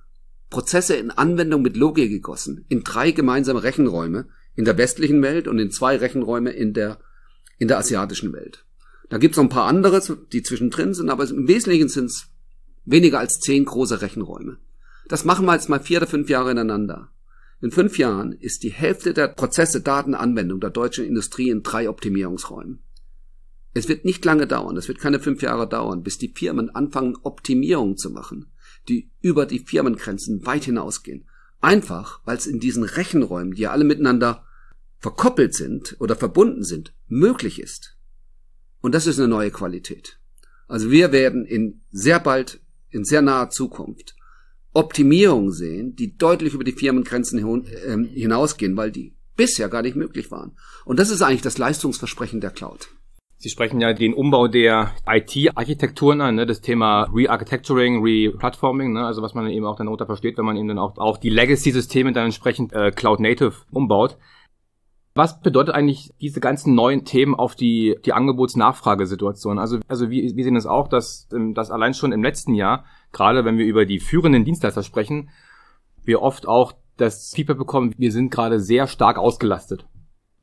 Prozesse 0.51 0.97
in 0.97 1.13
Anwendung 1.13 1.63
mit 1.63 1.77
Logik 1.77 2.11
gegossen, 2.11 2.65
in 2.69 2.83
drei 2.83 3.13
gemeinsame 3.13 3.63
Rechenräume 3.63 4.29
in 4.57 4.65
der 4.65 4.79
westlichen 4.79 5.23
Welt 5.23 5.47
und 5.47 5.61
in 5.61 5.71
zwei 5.71 5.97
Rechenräume 5.97 6.51
in 6.51 6.75
der, 6.75 6.99
in 7.59 7.69
der 7.69 7.79
asiatischen 7.79 8.33
Welt. 8.33 8.65
Da 9.11 9.19
gibt's 9.19 9.37
noch 9.37 9.45
ein 9.45 9.49
paar 9.49 9.69
andere, 9.69 10.03
die 10.33 10.43
zwischendrin 10.43 10.93
sind, 10.93 11.09
aber 11.09 11.31
im 11.31 11.47
Wesentlichen 11.47 11.89
sind 11.89 12.07
es 12.07 12.27
weniger 12.85 13.21
als 13.21 13.39
zehn 13.39 13.65
große 13.65 14.01
Rechenräume. 14.01 14.59
Das 15.07 15.25
machen 15.25 15.47
wir 15.47 15.55
jetzt 15.55 15.69
mal 15.69 15.79
vier 15.81 15.99
oder 15.99 16.09
fünf 16.09 16.29
Jahre 16.29 16.51
ineinander. 16.51 17.13
In 17.61 17.73
fünf 17.73 17.99
Jahren 17.99 18.33
ist 18.33 18.63
die 18.63 18.71
Hälfte 18.71 19.13
der 19.13 19.27
Prozesse 19.29 19.81
Datenanwendung 19.81 20.61
der 20.61 20.71
deutschen 20.71 21.05
Industrie 21.05 21.51
in 21.51 21.65
drei 21.65 21.89
Optimierungsräumen. 21.89 22.81
Es 23.75 23.89
wird 23.89 24.05
nicht 24.05 24.25
lange 24.25 24.47
dauern, 24.47 24.77
es 24.77 24.87
wird 24.87 25.01
keine 25.01 25.19
fünf 25.19 25.43
Jahre 25.43 25.69
dauern, 25.69 26.05
bis 26.05 26.19
die 26.19 26.33
Firmen 26.35 26.71
anfangen, 26.71 27.17
Optimierungen 27.23 27.97
zu 27.97 28.11
machen, 28.11 28.53
die 28.89 29.11
über 29.21 29.45
die 29.45 29.59
Firmengrenzen 29.59 30.47
weit 30.47 30.65
hinausgehen. 30.65 31.29
Einfach, 31.61 32.21
weil 32.25 32.37
es 32.37 32.47
in 32.47 32.61
diesen 32.61 32.85
Rechenräumen, 32.85 33.55
die 33.55 33.63
ja 33.63 33.73
alle 33.73 33.85
miteinander 33.85 34.45
verkoppelt 34.99 35.55
sind 35.55 35.97
oder 35.99 36.15
verbunden 36.15 36.63
sind, 36.63 36.93
möglich 37.09 37.61
ist. 37.61 37.97
Und 38.81 38.95
das 38.95 39.09
ist 39.09 39.19
eine 39.19 39.29
neue 39.29 39.51
Qualität. 39.51 40.21
Also 40.69 40.91
wir 40.93 41.11
werden 41.11 41.45
in 41.45 41.81
sehr 41.91 42.21
bald, 42.21 42.61
in 42.91 43.05
sehr 43.05 43.23
naher 43.23 43.51
Zukunft 43.51 44.15
Optimierungen 44.75 45.53
sehen, 45.53 45.97
die 45.97 46.17
deutlich 46.17 46.55
über 46.55 46.65
die 46.65 46.73
Firmengrenzen 46.73 47.39
ähm, 47.87 48.05
hinausgehen, 48.05 48.77
weil 48.77 48.91
die 48.91 49.15
bisher 49.37 49.69
gar 49.69 49.83
nicht 49.83 49.97
möglich 49.97 50.31
waren. 50.31 50.57
Und 50.85 50.99
das 50.99 51.11
ist 51.11 51.23
eigentlich 51.23 51.43
das 51.43 51.59
Leistungsversprechen 51.59 52.41
der 52.41 52.51
Cloud. 52.51 52.89
Sie 53.41 53.51
sprechen 53.51 53.81
ja 53.81 53.93
den 53.93 54.15
Umbau 54.15 54.49
der 54.49 54.91
IT-Architekturen 55.07 56.21
an, 56.21 56.35
ne, 56.35 56.45
das 56.45 56.61
Thema 56.61 57.05
Re-Architecturing, 57.15 58.03
Re-Platforming, 58.03 58.93
ne, 58.93 59.07
also 59.07 59.23
was 59.23 59.35
man 59.35 59.49
eben 59.49 59.65
auch 59.65 59.77
dann 59.77 59.87
darunter 59.87 60.07
versteht, 60.07 60.37
wenn 60.39 60.45
man 60.45 60.57
eben 60.57 60.67
dann 60.67 60.79
auch, 60.81 60.99
auch 60.99 61.19
die 61.19 61.31
Legacy-Systeme 61.31 62.13
dann 62.13 62.27
entsprechend 62.27 62.73
äh, 62.73 62.91
Cloud-Native 62.91 63.53
umbaut. 63.71 64.17
Was 65.19 65.41
bedeutet 65.41 65.75
eigentlich 65.75 66.13
diese 66.21 66.39
ganzen 66.39 66.77
neuen 66.77 67.05
Themen 67.05 67.35
auf 67.35 67.57
die, 67.57 67.97
die 68.05 68.13
Angebots-Nachfragesituation? 68.13 69.59
Also, 69.59 69.81
also 69.89 70.11
wie, 70.11 70.37
wie 70.37 70.45
sehen 70.45 70.55
es 70.55 70.65
auch, 70.65 70.87
dass, 70.87 71.27
ähm, 71.33 71.55
dass 71.55 71.73
allein 71.73 71.93
schon 71.93 72.13
im 72.13 72.23
letzten 72.23 72.55
Jahr, 72.55 72.85
gerade 73.11 73.45
wenn 73.45 73.59
wir 73.59 73.67
über 73.67 73.85
die 73.85 73.99
führenden 73.99 74.45
Dienstleister 74.45 74.85
sprechen, 74.85 75.31
wir 76.05 76.23
oft 76.23 76.47
auch 76.47 76.73
das 76.99 77.33
Feedback 77.35 77.59
bekommen, 77.59 77.93
wir 77.99 78.13
sind 78.13 78.31
gerade 78.31 78.61
sehr 78.61 78.87
stark 78.87 79.19
ausgelastet 79.19 79.89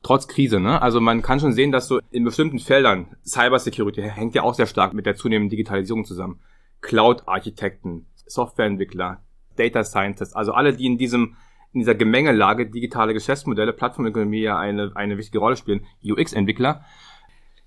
trotz 0.03 0.27
Krise, 0.27 0.59
ne? 0.59 0.81
Also 0.81 0.99
man 0.99 1.21
kann 1.21 1.39
schon 1.39 1.53
sehen, 1.53 1.71
dass 1.71 1.87
so 1.87 1.99
in 2.11 2.25
bestimmten 2.25 2.59
Feldern, 2.59 3.15
Cybersecurity 3.25 4.03
hängt 4.03 4.35
ja 4.35 4.43
auch 4.43 4.53
sehr 4.53 4.67
stark 4.67 4.93
mit 4.93 5.05
der 5.05 5.15
zunehmenden 5.15 5.49
Digitalisierung 5.49 6.03
zusammen. 6.03 6.41
Cloud-Architekten, 6.81 8.05
Softwareentwickler, 8.27 9.23
Data 9.55 9.83
Scientists, 9.83 10.35
also 10.35 10.51
alle, 10.51 10.73
die 10.73 10.85
in 10.85 10.97
diesem 10.97 11.37
in 11.75 11.81
dieser 11.81 11.93
Gemengelage 11.93 12.67
digitale 12.67 13.13
Geschäftsmodelle, 13.13 13.73
Plattformökonomie 13.73 14.41
ja 14.41 14.57
eine, 14.57 14.93
eine 14.95 15.17
wichtige 15.17 15.39
Rolle 15.39 15.57
spielen, 15.57 15.85
UX-Entwickler. 16.03 16.81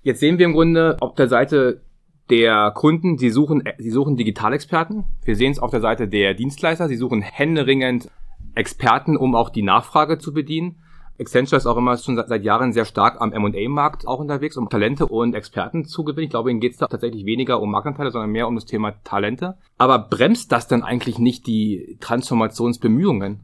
Jetzt 0.01 0.19
sehen 0.19 0.39
wir 0.39 0.45
im 0.45 0.53
Grunde 0.53 0.97
auf 0.99 1.13
der 1.13 1.27
Seite 1.27 1.81
der 2.29 2.71
Kunden, 2.71 3.17
sie 3.17 3.29
suchen, 3.29 3.63
sie 3.77 3.91
suchen 3.91 4.17
Digitalexperten. 4.17 5.05
Wir 5.23 5.35
sehen 5.35 5.51
es 5.51 5.59
auf 5.59 5.71
der 5.71 5.81
Seite 5.81 6.07
der 6.07 6.33
Dienstleister, 6.33 6.87
sie 6.87 6.95
suchen 6.95 7.21
händeringend 7.21 8.09
Experten, 8.55 9.15
um 9.15 9.35
auch 9.35 9.49
die 9.49 9.63
Nachfrage 9.63 10.17
zu 10.17 10.33
bedienen. 10.33 10.77
Accenture 11.19 11.57
ist 11.57 11.65
auch 11.65 11.77
immer 11.77 11.97
schon 11.97 12.15
seit 12.15 12.43
Jahren 12.43 12.71
sehr 12.71 12.85
stark 12.85 13.19
am 13.19 13.33
M&A-Markt 13.33 14.07
auch 14.07 14.19
unterwegs, 14.19 14.55
um 14.57 14.69
Talente 14.69 15.05
und 15.05 15.35
Experten 15.35 15.85
zu 15.85 16.03
gewinnen. 16.03 16.25
Ich 16.25 16.29
glaube, 16.29 16.49
ihnen 16.49 16.61
geht 16.61 16.73
es 16.73 16.77
da 16.77 16.87
tatsächlich 16.87 17.25
weniger 17.25 17.61
um 17.61 17.71
Marktanteile, 17.71 18.09
sondern 18.09 18.31
mehr 18.31 18.47
um 18.47 18.55
das 18.55 18.65
Thema 18.65 18.91
Talente. 19.03 19.57
Aber 19.77 19.99
bremst 19.99 20.51
das 20.51 20.67
dann 20.67 20.81
eigentlich 20.81 21.19
nicht 21.19 21.45
die 21.45 21.97
Transformationsbemühungen? 21.99 23.41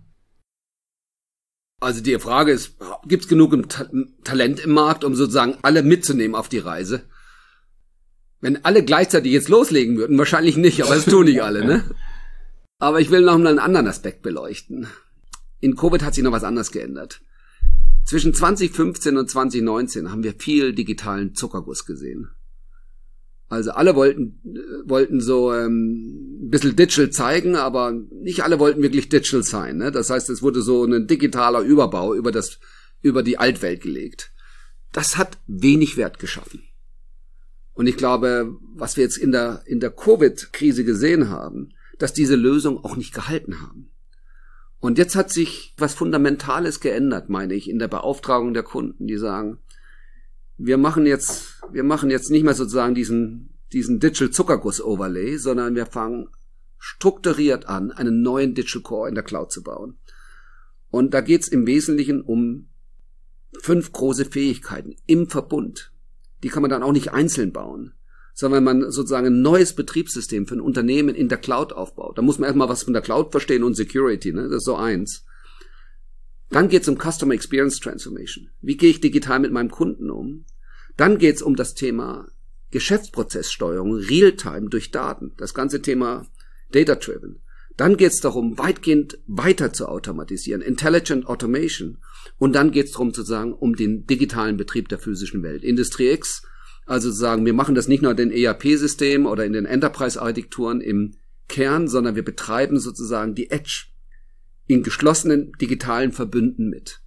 Also 1.86 2.02
die 2.02 2.18
Frage 2.18 2.52
ist, 2.52 2.78
gibt 3.08 3.26
es 3.26 3.30
genug 3.30 3.54
Talent 4.24 4.60
im 4.60 4.72
Markt, 4.72 5.04
um 5.04 5.14
sozusagen 5.14 5.60
alle 5.62 5.84
mitzunehmen 5.84 6.34
auf 6.34 6.50
die 6.50 6.58
Reise? 6.58 7.04
Wenn 8.42 8.66
alle 8.66 8.84
gleichzeitig 8.84 9.32
jetzt 9.32 9.50
loslegen 9.50 9.96
würden, 9.96 10.18
wahrscheinlich 10.18 10.58
nicht, 10.58 10.82
aber 10.82 10.96
das 10.96 11.06
tun 11.06 11.26
nicht 11.26 11.44
alle, 11.44 11.64
ne? 11.64 11.84
Aber 12.80 13.02
ich 13.02 13.12
will 13.12 13.22
noch 13.22 13.38
mal 13.38 13.50
einen 13.50 13.60
anderen 13.60 13.88
Aspekt 13.88 14.24
beleuchten. 14.24 14.88
In 15.60 15.76
Covid 15.76 16.02
hat 16.02 16.16
sich 16.16 16.24
noch 16.24 16.32
was 16.32 16.44
anderes 16.44 16.72
geändert. 16.72 17.22
Zwischen 18.04 18.34
2015 18.34 19.16
und 19.18 19.30
2019 19.30 20.12
haben 20.12 20.24
wir 20.24 20.34
viel 20.34 20.74
digitalen 20.74 21.36
Zuckerguss 21.36 21.86
gesehen. 21.86 22.32
Also 23.48 23.72
alle 23.72 23.96
wollten, 23.96 24.40
wollten 24.86 25.22
so 25.22 25.54
ähm, 25.54 26.46
ein 26.46 26.50
bisschen 26.50 26.76
digital 26.76 27.12
zeigen, 27.12 27.56
aber 27.56 27.92
nicht 27.92 28.44
alle 28.44 28.60
wollten 28.60 28.82
wirklich 28.82 29.10
digital 29.10 29.44
sein. 29.44 29.78
Ne? 29.78 29.92
Das 29.92 30.10
heißt, 30.10 30.30
es 30.30 30.42
wurde 30.42 30.62
so 30.62 30.84
ein 30.84 31.08
digitaler 31.08 31.62
Überbau 31.62 32.16
über, 32.16 32.32
das, 32.32 32.60
über 33.02 33.22
die 33.22 33.38
Altwelt 33.38 33.82
gelegt. 33.82 34.32
Das 34.92 35.18
hat 35.18 35.38
wenig 35.46 35.96
Wert 35.98 36.18
geschaffen. 36.20 36.64
Und 37.74 37.88
ich 37.88 37.98
glaube, 37.98 38.56
was 38.74 38.98
wir 38.98 39.04
jetzt 39.04 39.18
in 39.18 39.32
der, 39.32 39.62
in 39.66 39.80
der 39.80 39.92
Covid-Krise 39.92 40.84
gesehen 40.84 41.30
haben, 41.30 41.74
dass 42.00 42.14
diese 42.14 42.36
Lösungen 42.36 42.80
auch 42.80 42.96
nicht 42.96 43.14
gehalten 43.14 43.62
haben. 43.62 43.90
Und 44.80 44.98
jetzt 44.98 45.16
hat 45.16 45.32
sich 45.32 45.74
was 45.78 45.94
Fundamentales 45.94 46.80
geändert, 46.80 47.30
meine 47.30 47.54
ich, 47.54 47.70
in 47.70 47.80
der 47.80 47.88
Beauftragung 47.88 48.54
der 48.54 48.64
Kunden, 48.64 49.08
die 49.08 49.18
sagen, 49.18 49.60
wir 50.58 50.78
machen 50.78 51.06
jetzt, 51.06 51.62
wir 51.72 51.84
machen 51.84 52.10
jetzt 52.10 52.30
nicht 52.32 52.44
mehr 52.44 52.54
sozusagen 52.54 52.96
diesen, 52.96 53.50
diesen 53.74 54.00
Digital 54.00 54.32
Zuckerguss 54.32 54.82
Overlay, 54.82 55.38
sondern 55.38 55.76
wir 55.76 55.86
fangen 55.86 56.30
strukturiert 56.78 57.68
an, 57.68 57.92
einen 57.92 58.22
neuen 58.22 58.54
Digital 58.54 58.82
Core 58.82 59.10
in 59.10 59.16
der 59.16 59.24
Cloud 59.24 59.52
zu 59.52 59.64
bauen. 59.64 59.98
Und 60.92 61.14
da 61.14 61.22
geht's 61.22 61.48
im 61.48 61.68
Wesentlichen 61.68 62.22
um 62.22 62.70
fünf 63.60 63.92
große 63.92 64.26
Fähigkeiten 64.26 64.96
im 65.06 65.30
Verbund. 65.30 65.92
Die 66.44 66.50
kann 66.50 66.62
man 66.62 66.70
dann 66.70 66.84
auch 66.84 66.92
nicht 66.92 67.12
einzeln 67.12 67.52
bauen 67.52 67.94
sondern 68.36 68.66
wenn 68.66 68.80
man 68.80 68.92
sozusagen 68.92 69.28
ein 69.28 69.42
neues 69.42 69.74
Betriebssystem 69.74 70.46
für 70.46 70.56
ein 70.56 70.62
Unternehmen 70.62 71.16
in 71.16 71.30
der 71.30 71.38
Cloud 71.38 71.72
aufbaut. 71.72 72.18
Da 72.18 72.22
muss 72.22 72.38
man 72.38 72.48
erstmal 72.48 72.68
was 72.68 72.84
von 72.84 72.94
der 72.94 73.02
Cloud 73.02 73.32
verstehen 73.32 73.64
und 73.64 73.76
Security, 73.76 74.34
ne? 74.34 74.44
das 74.50 74.58
ist 74.58 74.66
so 74.66 74.76
eins. 74.76 75.26
Dann 76.50 76.70
geht 76.70 76.84
es 76.84 76.88
um 76.88 76.98
Customer 76.98 77.34
Experience 77.34 77.80
Transformation. 77.80 78.50
Wie 78.62 78.78
gehe 78.78 78.90
ich 78.90 79.02
digital 79.02 79.40
mit 79.40 79.52
meinem 79.52 79.72
Kunden 79.72 80.10
um? 80.10 80.46
Dann 80.98 81.18
geht 81.18 81.36
es 81.36 81.42
um 81.42 81.56
das 81.56 81.74
Thema 81.74 82.28
Geschäftsprozesssteuerung, 82.72 83.96
Realtime 83.96 84.70
durch 84.70 84.92
Daten, 84.92 85.34
das 85.38 85.54
ganze 85.54 85.82
Thema 85.82 86.28
Data-Driven. 86.72 87.42
Dann 87.78 87.98
geht 87.98 88.14
es 88.14 88.22
darum, 88.22 88.58
weitgehend 88.58 89.20
weiter 89.28 89.74
zu 89.74 89.88
automatisieren, 89.88 90.62
Intelligent 90.62 91.28
Automation. 91.28 91.98
Und 92.38 92.54
dann 92.54 92.72
geht 92.72 92.88
es 92.88 92.92
darum 92.94 93.14
zu 93.14 93.24
sagen, 93.24 93.54
um 93.54 93.76
den 93.76 94.06
digitalen 94.06 94.56
Betrieb 94.56 94.88
der 94.88 95.00
physischen 95.00 95.44
Welt. 95.44 95.64
Industrie 95.64 96.10
X 96.12 96.44
also 96.86 97.12
sagen, 97.12 97.46
wir 97.46 97.54
machen 97.54 97.76
das 97.76 97.88
nicht 97.88 98.04
nur 98.04 98.12
in 98.12 98.18
den 98.18 98.32
ERP-Systemen 98.32 99.26
oder 99.26 99.46
in 99.46 99.54
den 99.54 99.66
Enterprise-Architekturen 99.66 100.82
im 100.82 101.16
Kern, 101.48 101.88
sondern 101.88 102.16
wir 102.16 102.24
betreiben 102.24 102.80
sozusagen 102.80 103.36
die 103.36 103.50
Edge 103.50 103.86
in 104.68 104.84
geschlossenen 104.84 105.52
digitalen 105.62 106.12
Verbünden 106.12 106.70
mit. 106.70 107.02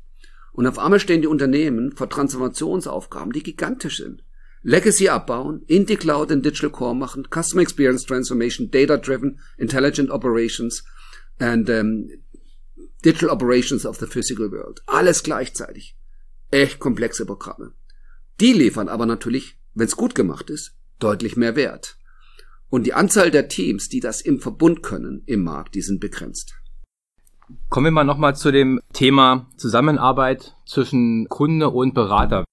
Und 0.52 0.66
auf 0.66 0.78
einmal 0.78 1.00
stehen 1.00 1.22
die 1.22 1.28
Unternehmen 1.28 1.92
vor 1.92 2.08
Transformationsaufgaben, 2.08 3.32
die 3.32 3.42
gigantisch 3.42 3.98
sind. 3.98 4.24
Legacy 4.62 5.08
abbauen, 5.08 5.62
in 5.66 5.86
die 5.86 5.96
Cloud 5.96 6.32
und 6.32 6.44
Digital 6.44 6.70
Core 6.70 6.96
machen, 6.96 7.28
Customer 7.32 7.62
Experience 7.62 8.04
Transformation, 8.04 8.70
Data-Driven, 8.70 9.38
Intelligent 9.56 10.10
Operations 10.10 10.84
and 11.38 11.70
um, 11.70 12.08
Digital 13.04 13.30
Operations 13.30 13.86
of 13.86 13.98
the 13.98 14.06
Physical 14.06 14.50
World. 14.50 14.82
Alles 14.86 15.22
gleichzeitig. 15.22 15.96
Echt 16.50 16.80
komplexe 16.80 17.24
Programme. 17.24 17.72
Die 18.40 18.52
liefern 18.52 18.88
aber 18.88 19.06
natürlich 19.06 19.58
wenn 19.78 19.86
es 19.86 19.96
gut 19.96 20.16
gemacht 20.16 20.50
ist, 20.50 20.74
deutlich 20.98 21.36
mehr 21.36 21.54
wert. 21.54 21.98
Und 22.68 22.84
die 22.84 22.94
Anzahl 22.94 23.30
der 23.30 23.48
Teams, 23.48 23.88
die 23.88 24.00
das 24.00 24.20
im 24.20 24.40
Verbund 24.40 24.82
können 24.82 25.22
im 25.26 25.44
Markt, 25.44 25.76
die 25.76 25.82
sind 25.82 26.00
begrenzt. 26.00 26.54
Kommen 27.70 27.86
wir 27.86 27.90
mal 27.92 28.04
nochmal 28.04 28.36
zu 28.36 28.50
dem 28.50 28.80
Thema 28.92 29.46
Zusammenarbeit 29.56 30.56
zwischen 30.66 31.28
Kunde 31.28 31.70
und 31.70 31.94
Berater. 31.94 32.44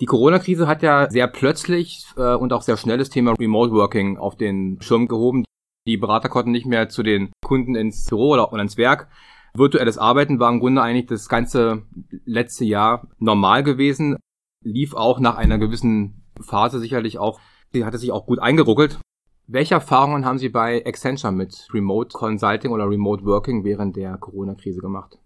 Die 0.00 0.06
Corona-Krise 0.06 0.66
hat 0.66 0.82
ja 0.82 1.10
sehr 1.10 1.28
plötzlich 1.28 2.04
äh, 2.16 2.34
und 2.34 2.52
auch 2.52 2.62
sehr 2.62 2.76
schnell 2.76 2.98
das 2.98 3.08
Thema 3.08 3.32
Remote 3.32 3.72
Working 3.72 4.18
auf 4.18 4.36
den 4.36 4.80
Schirm 4.82 5.08
gehoben. 5.08 5.44
Die 5.86 5.96
Berater 5.96 6.28
konnten 6.28 6.50
nicht 6.50 6.66
mehr 6.66 6.88
zu 6.88 7.02
den 7.02 7.32
Kunden 7.44 7.74
ins 7.74 8.06
Büro 8.06 8.32
oder, 8.32 8.52
ins 8.60 8.76
Werk. 8.76 9.08
Virtuelles 9.54 9.98
Arbeiten 9.98 10.38
war 10.38 10.50
im 10.50 10.60
Grunde 10.60 10.82
eigentlich 10.82 11.06
das 11.06 11.28
ganze 11.28 11.82
letzte 12.24 12.64
Jahr 12.64 13.08
normal 13.18 13.62
gewesen, 13.62 14.16
lief 14.64 14.94
auch 14.94 15.20
nach 15.20 15.36
einer 15.36 15.58
gewissen 15.58 16.24
Phase 16.40 16.78
sicherlich 16.78 17.18
auch, 17.18 17.40
sie 17.72 17.84
hatte 17.84 17.98
sich 17.98 18.12
auch 18.12 18.26
gut 18.26 18.38
eingeruckelt. 18.38 18.98
Welche 19.46 19.74
Erfahrungen 19.74 20.24
haben 20.24 20.38
Sie 20.38 20.48
bei 20.48 20.84
Accenture 20.86 21.32
mit 21.32 21.68
Remote 21.74 22.12
Consulting 22.12 22.70
oder 22.70 22.88
Remote 22.88 23.24
Working 23.24 23.64
während 23.64 23.96
der 23.96 24.16
Corona-Krise 24.16 24.80
gemacht? 24.80 25.18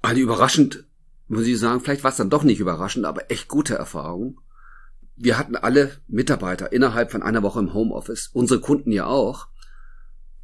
Also 0.00 0.20
überraschend, 0.20 0.86
muss 1.28 1.46
ich 1.46 1.58
sagen, 1.58 1.80
vielleicht 1.80 2.04
war 2.04 2.10
es 2.10 2.16
dann 2.16 2.30
doch 2.30 2.42
nicht 2.42 2.60
überraschend, 2.60 3.04
aber 3.04 3.30
echt 3.30 3.48
gute 3.48 3.74
Erfahrungen. 3.74 4.38
Wir 5.16 5.38
hatten 5.38 5.56
alle 5.56 5.98
Mitarbeiter 6.08 6.72
innerhalb 6.72 7.12
von 7.12 7.22
einer 7.22 7.42
Woche 7.42 7.60
im 7.60 7.74
Homeoffice, 7.74 8.30
unsere 8.32 8.60
Kunden 8.60 8.90
ja 8.90 9.06
auch. 9.06 9.48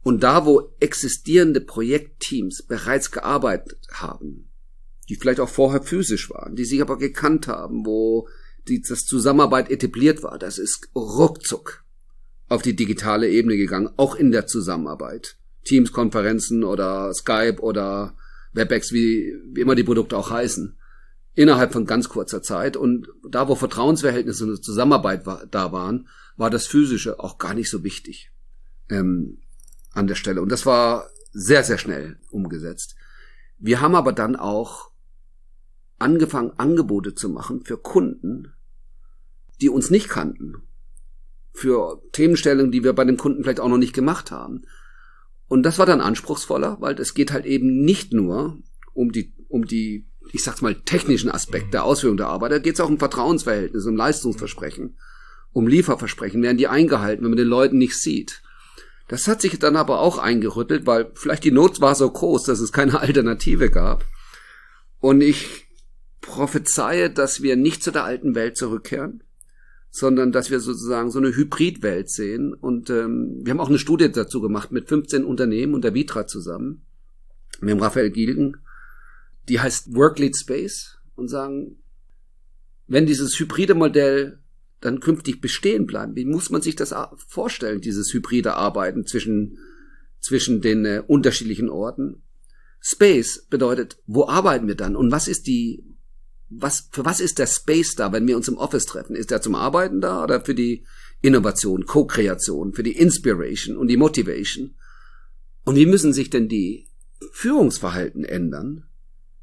Und 0.03 0.23
da, 0.23 0.47
wo 0.47 0.73
existierende 0.79 1.61
Projektteams 1.61 2.63
bereits 2.67 3.11
gearbeitet 3.11 3.87
haben, 3.93 4.51
die 5.09 5.17
vielleicht 5.17 5.41
auch 5.41 5.49
vorher 5.49 5.83
physisch 5.83 6.31
waren, 6.31 6.55
die 6.55 6.65
sich 6.65 6.81
aber 6.81 6.97
gekannt 6.97 7.49
haben, 7.49 7.85
wo 7.85 8.29
die 8.69 8.81
das 8.81 9.05
Zusammenarbeit 9.05 9.71
etabliert 9.71 10.23
war, 10.23 10.39
das 10.39 10.59
ist 10.59 10.89
ruckzuck 10.95 11.85
auf 12.51 12.63
die 12.63 12.75
digitale 12.75 13.31
Ebene 13.31 13.57
gegangen, 13.57 13.89
auch 13.97 14.17
in 14.17 14.33
der 14.33 14.47
Zusammenarbeit. 14.47 15.37
Teams-Konferenzen 15.65 16.65
oder 16.65 17.15
Skype 17.15 17.61
oder 17.61 18.17
WebEx, 18.53 18.93
wie, 18.93 19.35
wie 19.53 19.61
immer 19.61 19.77
die 19.77 19.85
Produkte 19.85 20.17
auch 20.17 20.31
heißen. 20.31 20.77
Innerhalb 21.35 21.73
von 21.73 21.87
ganz 21.87 22.09
kurzer 22.09 22.43
Zeit. 22.43 22.77
Und 22.77 23.09
da, 23.31 23.49
wo 23.49 23.55
Vertrauensverhältnisse 23.55 24.45
und 24.47 24.65
Zusammenarbeit 24.65 25.27
war, 25.27 25.47
da 25.47 25.71
waren, 25.71 26.09
war 26.37 26.51
das 26.51 26.67
Physische 26.67 27.21
auch 27.21 27.39
gar 27.39 27.55
nicht 27.55 27.71
so 27.71 27.85
wichtig 27.85 28.33
ähm, 28.89 29.39
an 29.93 30.09
der 30.09 30.17
Stelle. 30.17 30.43
Und 30.43 30.51
das 30.51 30.67
war 30.67 31.09
sehr, 31.33 31.63
sehr 31.63 31.79
schnell 31.79 32.19
umgesetzt. 32.31 32.97
Wir 33.59 33.81
haben 33.81 33.95
aber 33.95 34.13
dann 34.13 34.35
auch 34.35 34.91
angefangen, 36.01 36.51
Angebote 36.57 37.15
zu 37.15 37.29
machen 37.29 37.63
für 37.65 37.77
Kunden, 37.77 38.53
die 39.61 39.69
uns 39.69 39.91
nicht 39.91 40.09
kannten. 40.09 40.63
Für 41.53 42.01
Themenstellungen, 42.13 42.73
die 42.73 42.85
wir 42.85 42.93
bei 42.93 43.05
dem 43.05 43.17
Kunden 43.17 43.43
vielleicht 43.43 43.61
auch 43.61 43.69
noch 43.69 43.79
nicht 43.79 43.93
gemacht 43.93 44.31
haben. 44.31 44.63
Und 45.49 45.65
das 45.65 45.79
war 45.79 45.87
dann 45.87 46.01
anspruchsvoller, 46.01 46.77
weil 46.81 46.99
es 47.01 47.15
geht 47.15 47.33
halt 47.33 47.45
eben 47.45 47.83
nicht 47.83 48.13
nur 48.13 48.59
um 48.95 49.11
die, 49.11 49.35
um 49.49 49.67
die, 49.67 50.07
ich 50.33 50.45
sag's 50.45 50.63
mal, 50.63 50.77
technischen 50.77 51.31
Aspekte 51.31 51.71
der 51.71 51.85
Ausführung 51.85 52.17
der 52.17 52.29
Arbeit, 52.29 52.53
da 52.53 52.59
geht 52.59 52.75
es 52.75 52.81
auch 52.81 52.89
um 52.89 52.99
Vertrauensverhältnisse, 52.99 53.89
um 53.89 53.97
Leistungsversprechen, 53.97 54.97
um 55.53 55.67
Lieferversprechen, 55.67 56.43
werden 56.43 56.57
die 56.57 56.69
eingehalten, 56.69 57.25
wenn 57.25 57.33
man 57.33 57.37
den 57.37 57.49
Leuten 57.49 57.79
nicht 57.79 58.01
sieht. 58.01 58.43
Das 59.09 59.27
hat 59.27 59.43
sich 59.43 59.59
dann 59.59 59.75
aber 59.75 59.99
auch 59.99 60.19
eingerüttelt, 60.19 60.87
weil 60.87 61.11
vielleicht 61.15 61.43
die 61.43 61.51
Not 61.51 61.81
war 61.81 61.97
so 61.97 62.09
groß, 62.09 62.45
dass 62.45 62.61
es 62.61 62.71
keine 62.71 63.01
Alternative 63.01 63.71
gab. 63.71 64.05
Und 65.01 65.21
ich 65.21 65.67
prophezeie, 66.21 67.11
dass 67.11 67.43
wir 67.43 67.57
nicht 67.57 67.83
zu 67.83 67.91
der 67.91 68.05
alten 68.05 68.37
Welt 68.37 68.57
zurückkehren, 68.57 69.25
sondern 69.91 70.33
dass 70.33 70.51
wir 70.51 70.61
sozusagen 70.61 71.11
so 71.11 71.19
eine 71.19 71.35
Hybridwelt 71.35 72.11
sehen. 72.11 72.55
Und 72.55 72.91
ähm, 72.91 73.41
wir 73.43 73.51
haben 73.51 73.61
auch 73.61 73.69
eine 73.69 73.79
Studie 73.79 74.11
dazu 74.11 74.41
gemacht 74.41 74.73
mit 74.73 74.89
15 74.89 75.25
Unternehmen 75.25 75.75
und 75.75 75.85
der 75.85 75.95
Vitra 75.95 76.27
zusammen, 76.27 76.87
mit 77.61 77.71
dem 77.71 77.81
Raphael 77.81 78.11
Gilden, 78.11 78.59
die 79.49 79.61
heißt 79.61 79.95
Work 79.95 80.19
Lead 80.19 80.37
Space 80.37 80.99
und 81.17 81.29
sagen, 81.29 81.77
wenn 82.87 83.07
dieses 83.07 83.39
hybride 83.39 83.75
Modell 83.75 84.39
dann 84.81 85.01
künftig 85.01 85.41
bestehen 85.41 85.87
bleiben, 85.87 86.17
wie 86.17 86.25
muss 86.25 86.51
man 86.51 86.63
sich 86.63 86.77
das 86.77 86.95
vorstellen, 87.29 87.81
dieses 87.81 88.13
hybride 88.15 88.55
Arbeiten 88.55 89.07
zwischen, 89.07 89.59
zwischen 90.21 90.61
den 90.61 90.85
äh, 90.85 91.03
unterschiedlichen 91.07 91.69
Orten? 91.69 92.23
Space 92.81 93.47
bedeutet, 93.51 93.99
wo 94.07 94.27
arbeiten 94.27 94.67
wir 94.67 94.75
dann 94.75 94.97
und 94.97 95.13
was 95.13 95.29
ist 95.29 95.47
die, 95.47 95.85
was, 96.51 96.89
für 96.91 97.05
was 97.05 97.21
ist 97.21 97.39
der 97.39 97.47
Space 97.47 97.95
da, 97.95 98.13
wenn 98.13 98.27
wir 98.27 98.37
uns 98.37 98.49
im 98.49 98.59
Office 98.59 98.87
treffen? 98.87 99.15
Ist 99.15 99.31
der 99.31 99.41
zum 99.41 99.55
Arbeiten 99.55 100.01
da 100.01 100.23
oder 100.23 100.41
für 100.41 100.55
die 100.55 100.85
Innovation, 101.23 101.87
Co-Kreation, 101.87 102.73
für 102.73 102.83
die 102.83 102.97
Inspiration 102.97 103.77
und 103.77 103.89
die 103.89 103.97
Motivation? 103.97 104.75
Und 105.65 105.77
wie 105.77 105.87
müssen 105.87 106.13
sich 106.13 106.31
denn 106.31 106.49
die 106.49 106.89
Führungsverhalten 107.33 108.25
ändern, 108.25 108.85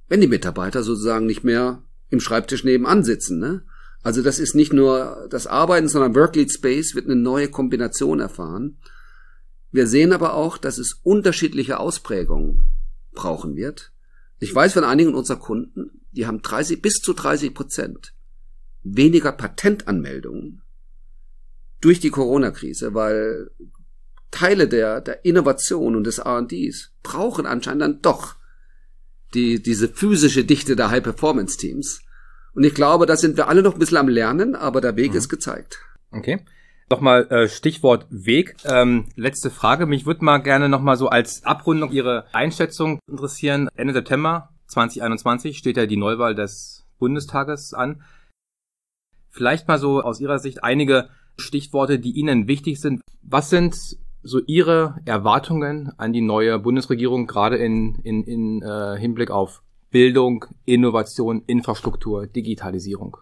wenn 0.10 0.22
die 0.22 0.28
Mitarbeiter 0.28 0.84
sozusagen 0.84 1.26
nicht 1.26 1.44
mehr 1.44 1.84
im 2.10 2.20
Schreibtisch 2.20 2.64
nebenan 2.64 3.04
sitzen, 3.04 3.40
ne? 3.40 3.64
Also 4.04 4.22
das 4.22 4.40
ist 4.40 4.56
nicht 4.56 4.72
nur 4.72 5.28
das 5.30 5.48
Arbeiten, 5.48 5.90
sondern 5.90 6.16
Worklead 6.16 6.52
Space 6.52 6.96
wird 6.96 7.06
eine 7.08 7.16
neue 7.16 7.50
Kombination 7.50 8.20
erfahren. 8.20 8.78
Wir 9.72 9.86
sehen 9.88 10.14
aber 10.14 10.34
auch, 10.34 10.58
dass 10.58 10.78
es 10.78 11.00
unterschiedliche 11.04 11.80
Ausprägungen 11.80 12.68
brauchen 13.14 13.56
wird. 13.56 13.92
Ich 14.40 14.54
weiß 14.54 14.74
von 14.74 14.86
einigen 14.86 15.14
unserer 15.14 15.40
Kunden, 15.40 15.92
die 16.18 16.26
haben 16.26 16.42
30 16.42 16.82
bis 16.82 16.96
zu 16.96 17.14
30 17.14 17.54
Prozent 17.54 18.14
weniger 18.84 19.32
Patentanmeldungen 19.32 20.62
durch 21.80 22.00
die 22.00 22.10
Corona-Krise, 22.10 22.94
weil 22.94 23.52
Teile 24.32 24.68
der, 24.68 25.00
der 25.00 25.24
Innovation 25.26 25.96
und 25.96 26.04
des 26.06 26.18
R&Ds 26.18 26.92
brauchen 27.04 27.46
anscheinend 27.46 27.82
dann 27.82 28.02
doch 28.02 28.36
die, 29.34 29.62
diese 29.62 29.88
physische 29.88 30.44
Dichte 30.44 30.76
der 30.76 30.90
High-Performance-Teams. 30.90 32.02
Und 32.54 32.64
ich 32.64 32.74
glaube, 32.74 33.06
da 33.06 33.16
sind 33.16 33.38
wir 33.38 33.48
alle 33.48 33.62
noch 33.62 33.74
ein 33.74 33.80
bisschen 33.80 33.98
am 33.98 34.08
Lernen, 34.08 34.56
aber 34.56 34.82
der 34.82 34.96
Weg 34.96 35.12
mhm. 35.12 35.18
ist 35.18 35.30
gezeigt. 35.30 35.80
Okay. 36.12 36.44
Nochmal 36.90 37.28
äh, 37.30 37.48
Stichwort 37.50 38.08
Weg. 38.10 38.56
Ähm, 38.64 39.10
letzte 39.16 39.52
Frage. 39.52 39.86
Mich 39.86 40.06
würde 40.06 40.26
mal 40.26 40.40
gerne 40.40 40.70
nochmal 40.70 40.98
so 40.98 41.10
als 41.10 41.44
Abrundung 41.44 41.92
Ihre 41.92 42.26
Einschätzung 42.34 43.00
interessieren. 43.08 43.70
Ende 43.76 43.94
September 43.94 44.50
2021 44.68 45.58
steht 45.58 45.78
ja 45.78 45.86
die 45.86 45.98
Neuwahl 45.98 46.36
des 46.36 46.86
Bundestages 47.00 47.74
an. 47.74 48.02
Vielleicht 49.30 49.68
mal 49.68 49.80
so 49.80 50.02
aus 50.02 50.20
Ihrer 50.20 50.40
Sicht 50.40 50.64
einige 50.64 51.10
Stichworte, 51.38 52.00
die 52.00 52.12
Ihnen 52.12 52.48
wichtig 52.48 52.80
sind. 52.80 53.02
Was 53.22 53.50
sind 53.50 53.98
so 54.24 54.42
Ihre 54.46 55.00
Erwartungen 55.06 55.92
an 55.98 56.12
die 56.12 56.22
neue 56.22 56.60
Bundesregierung, 56.60 57.28
gerade 57.28 57.58
in, 57.58 57.96
in, 58.04 58.24
in 58.24 58.62
äh, 58.62 58.98
Hinblick 58.98 59.32
auf 59.32 59.62
Bildung, 59.90 60.46
Innovation, 60.66 61.44
Infrastruktur, 61.46 62.28
Digitalisierung? 62.28 63.18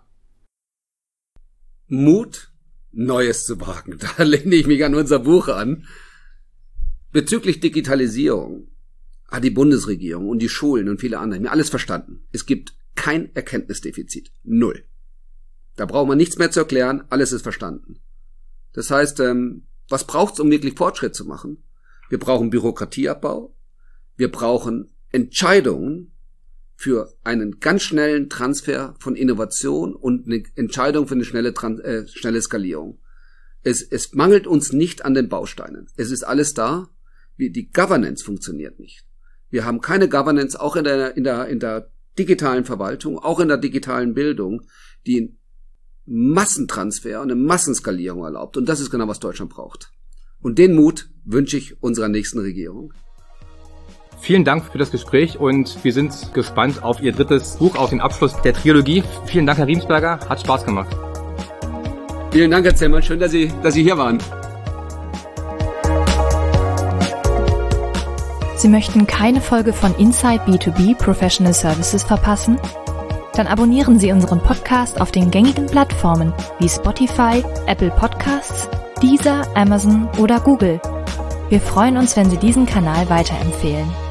Mut, 1.87 2.51
Neues 2.91 3.45
zu 3.45 3.59
wagen. 3.59 3.99
Da 4.17 4.23
lehne 4.23 4.55
ich 4.55 4.67
mich 4.67 4.83
an 4.83 4.95
unser 4.95 5.19
Buch 5.19 5.49
an. 5.49 5.85
Bezüglich 7.11 7.59
Digitalisierung 7.59 8.67
hat 9.27 9.43
die 9.43 9.51
Bundesregierung 9.51 10.29
und 10.29 10.39
die 10.39 10.49
Schulen 10.49 10.89
und 10.89 10.99
viele 10.99 11.19
andere 11.19 11.39
mir 11.39 11.51
alles 11.51 11.69
verstanden. 11.69 12.25
Es 12.31 12.45
gibt 12.45 12.75
kein 12.95 13.35
Erkenntnisdefizit. 13.35 14.31
Null. 14.43 14.83
Da 15.75 15.85
braucht 15.85 16.07
man 16.07 16.17
nichts 16.17 16.37
mehr 16.37 16.51
zu 16.51 16.61
erklären, 16.61 17.03
alles 17.09 17.31
ist 17.31 17.41
verstanden. 17.41 17.99
Das 18.73 18.91
heißt, 18.91 19.19
ähm, 19.19 19.63
was 19.89 20.07
braucht's, 20.07 20.39
um 20.39 20.49
wirklich 20.49 20.75
Fortschritt 20.75 21.15
zu 21.15 21.25
machen? 21.25 21.63
Wir 22.09 22.19
brauchen 22.19 22.49
Bürokratieabbau, 22.49 23.55
wir 24.15 24.31
brauchen 24.31 24.91
Entscheidungen 25.11 26.11
für 26.75 27.13
einen 27.23 27.59
ganz 27.59 27.83
schnellen 27.83 28.29
Transfer 28.29 28.95
von 28.99 29.15
Innovation 29.15 29.95
und 29.95 30.27
eine 30.27 30.43
Entscheidung 30.55 31.07
für 31.07 31.15
eine 31.15 31.25
schnelle, 31.25 31.49
äh, 31.49 32.07
schnelle 32.07 32.41
Skalierung. 32.41 32.99
Es, 33.63 33.81
es 33.81 34.13
mangelt 34.13 34.45
uns 34.45 34.73
nicht 34.73 35.03
an 35.05 35.13
den 35.13 35.29
Bausteinen. 35.29 35.87
Es 35.95 36.11
ist 36.11 36.23
alles 36.23 36.53
da. 36.53 36.89
Die 37.37 37.71
Governance 37.71 38.23
funktioniert 38.23 38.79
nicht. 38.79 39.05
Wir 39.55 39.63
haben 39.63 39.79
keine 39.79 40.09
Governance, 40.09 40.59
auch 40.59 40.75
in 40.75 40.83
der, 40.83 41.15
in 41.15 41.23
der, 41.23 41.47
in 41.47 41.61
der 41.61 41.87
digitalen 42.19 42.65
Verwaltung, 42.65 43.17
auch 43.17 43.39
in 43.39 43.47
der 43.47 43.55
digitalen 43.55 44.13
Bildung, 44.13 44.63
die 45.07 45.33
Massentransfer 46.05 47.21
und 47.21 47.31
eine 47.31 47.39
Massenskalierung 47.39 48.25
erlaubt. 48.25 48.57
Und 48.57 48.67
das 48.67 48.81
ist 48.81 48.89
genau, 48.89 49.07
was 49.07 49.21
Deutschland 49.21 49.53
braucht. 49.53 49.93
Und 50.41 50.59
den 50.59 50.75
Mut 50.75 51.07
wünsche 51.23 51.55
ich 51.55 51.81
unserer 51.81 52.09
nächsten 52.09 52.39
Regierung. 52.39 52.91
Vielen 54.19 54.43
Dank 54.43 54.65
für 54.65 54.77
das 54.77 54.91
Gespräch 54.91 55.39
und 55.39 55.81
wir 55.85 55.93
sind 55.93 56.33
gespannt 56.33 56.83
auf 56.83 56.99
Ihr 56.99 57.13
drittes 57.13 57.55
Buch, 57.55 57.77
auf 57.77 57.91
den 57.91 58.01
Abschluss 58.01 58.33
der 58.41 58.53
Trilogie. 58.53 59.05
Vielen 59.25 59.45
Dank, 59.45 59.57
Herr 59.57 59.67
Riemsberger. 59.67 60.19
Hat 60.27 60.41
Spaß 60.41 60.65
gemacht. 60.65 60.93
Vielen 62.31 62.51
Dank, 62.51 62.65
Herr 62.65 62.75
Zellmann. 62.75 63.03
Schön, 63.03 63.21
dass 63.21 63.31
Sie, 63.31 63.49
dass 63.63 63.73
Sie 63.73 63.83
hier 63.83 63.97
waren. 63.97 64.17
Sie 68.57 68.69
möchten 68.69 69.05
keine 69.05 69.41
Folge 69.41 69.73
von 69.73 69.93
Inside 69.95 70.43
B2B 70.45 70.95
Professional 70.95 71.53
Services 71.53 72.03
verpassen? 72.03 72.57
Dann 73.33 73.47
abonnieren 73.47 73.99
Sie 73.99 74.11
unseren 74.13 74.39
Podcast 74.41 75.01
auf 75.01 75.11
den 75.11 75.29
gängigen 75.29 75.65
Plattformen 75.65 76.33
wie 76.59 76.69
Spotify, 76.69 77.43
Apple 77.67 77.91
Podcasts, 77.91 78.69
Deezer, 79.01 79.45
Amazon 79.55 80.07
oder 80.17 80.39
Google. 80.39 80.79
Wir 81.49 81.59
freuen 81.59 81.97
uns, 81.97 82.15
wenn 82.15 82.29
Sie 82.29 82.37
diesen 82.37 82.65
Kanal 82.65 83.09
weiterempfehlen. 83.09 84.04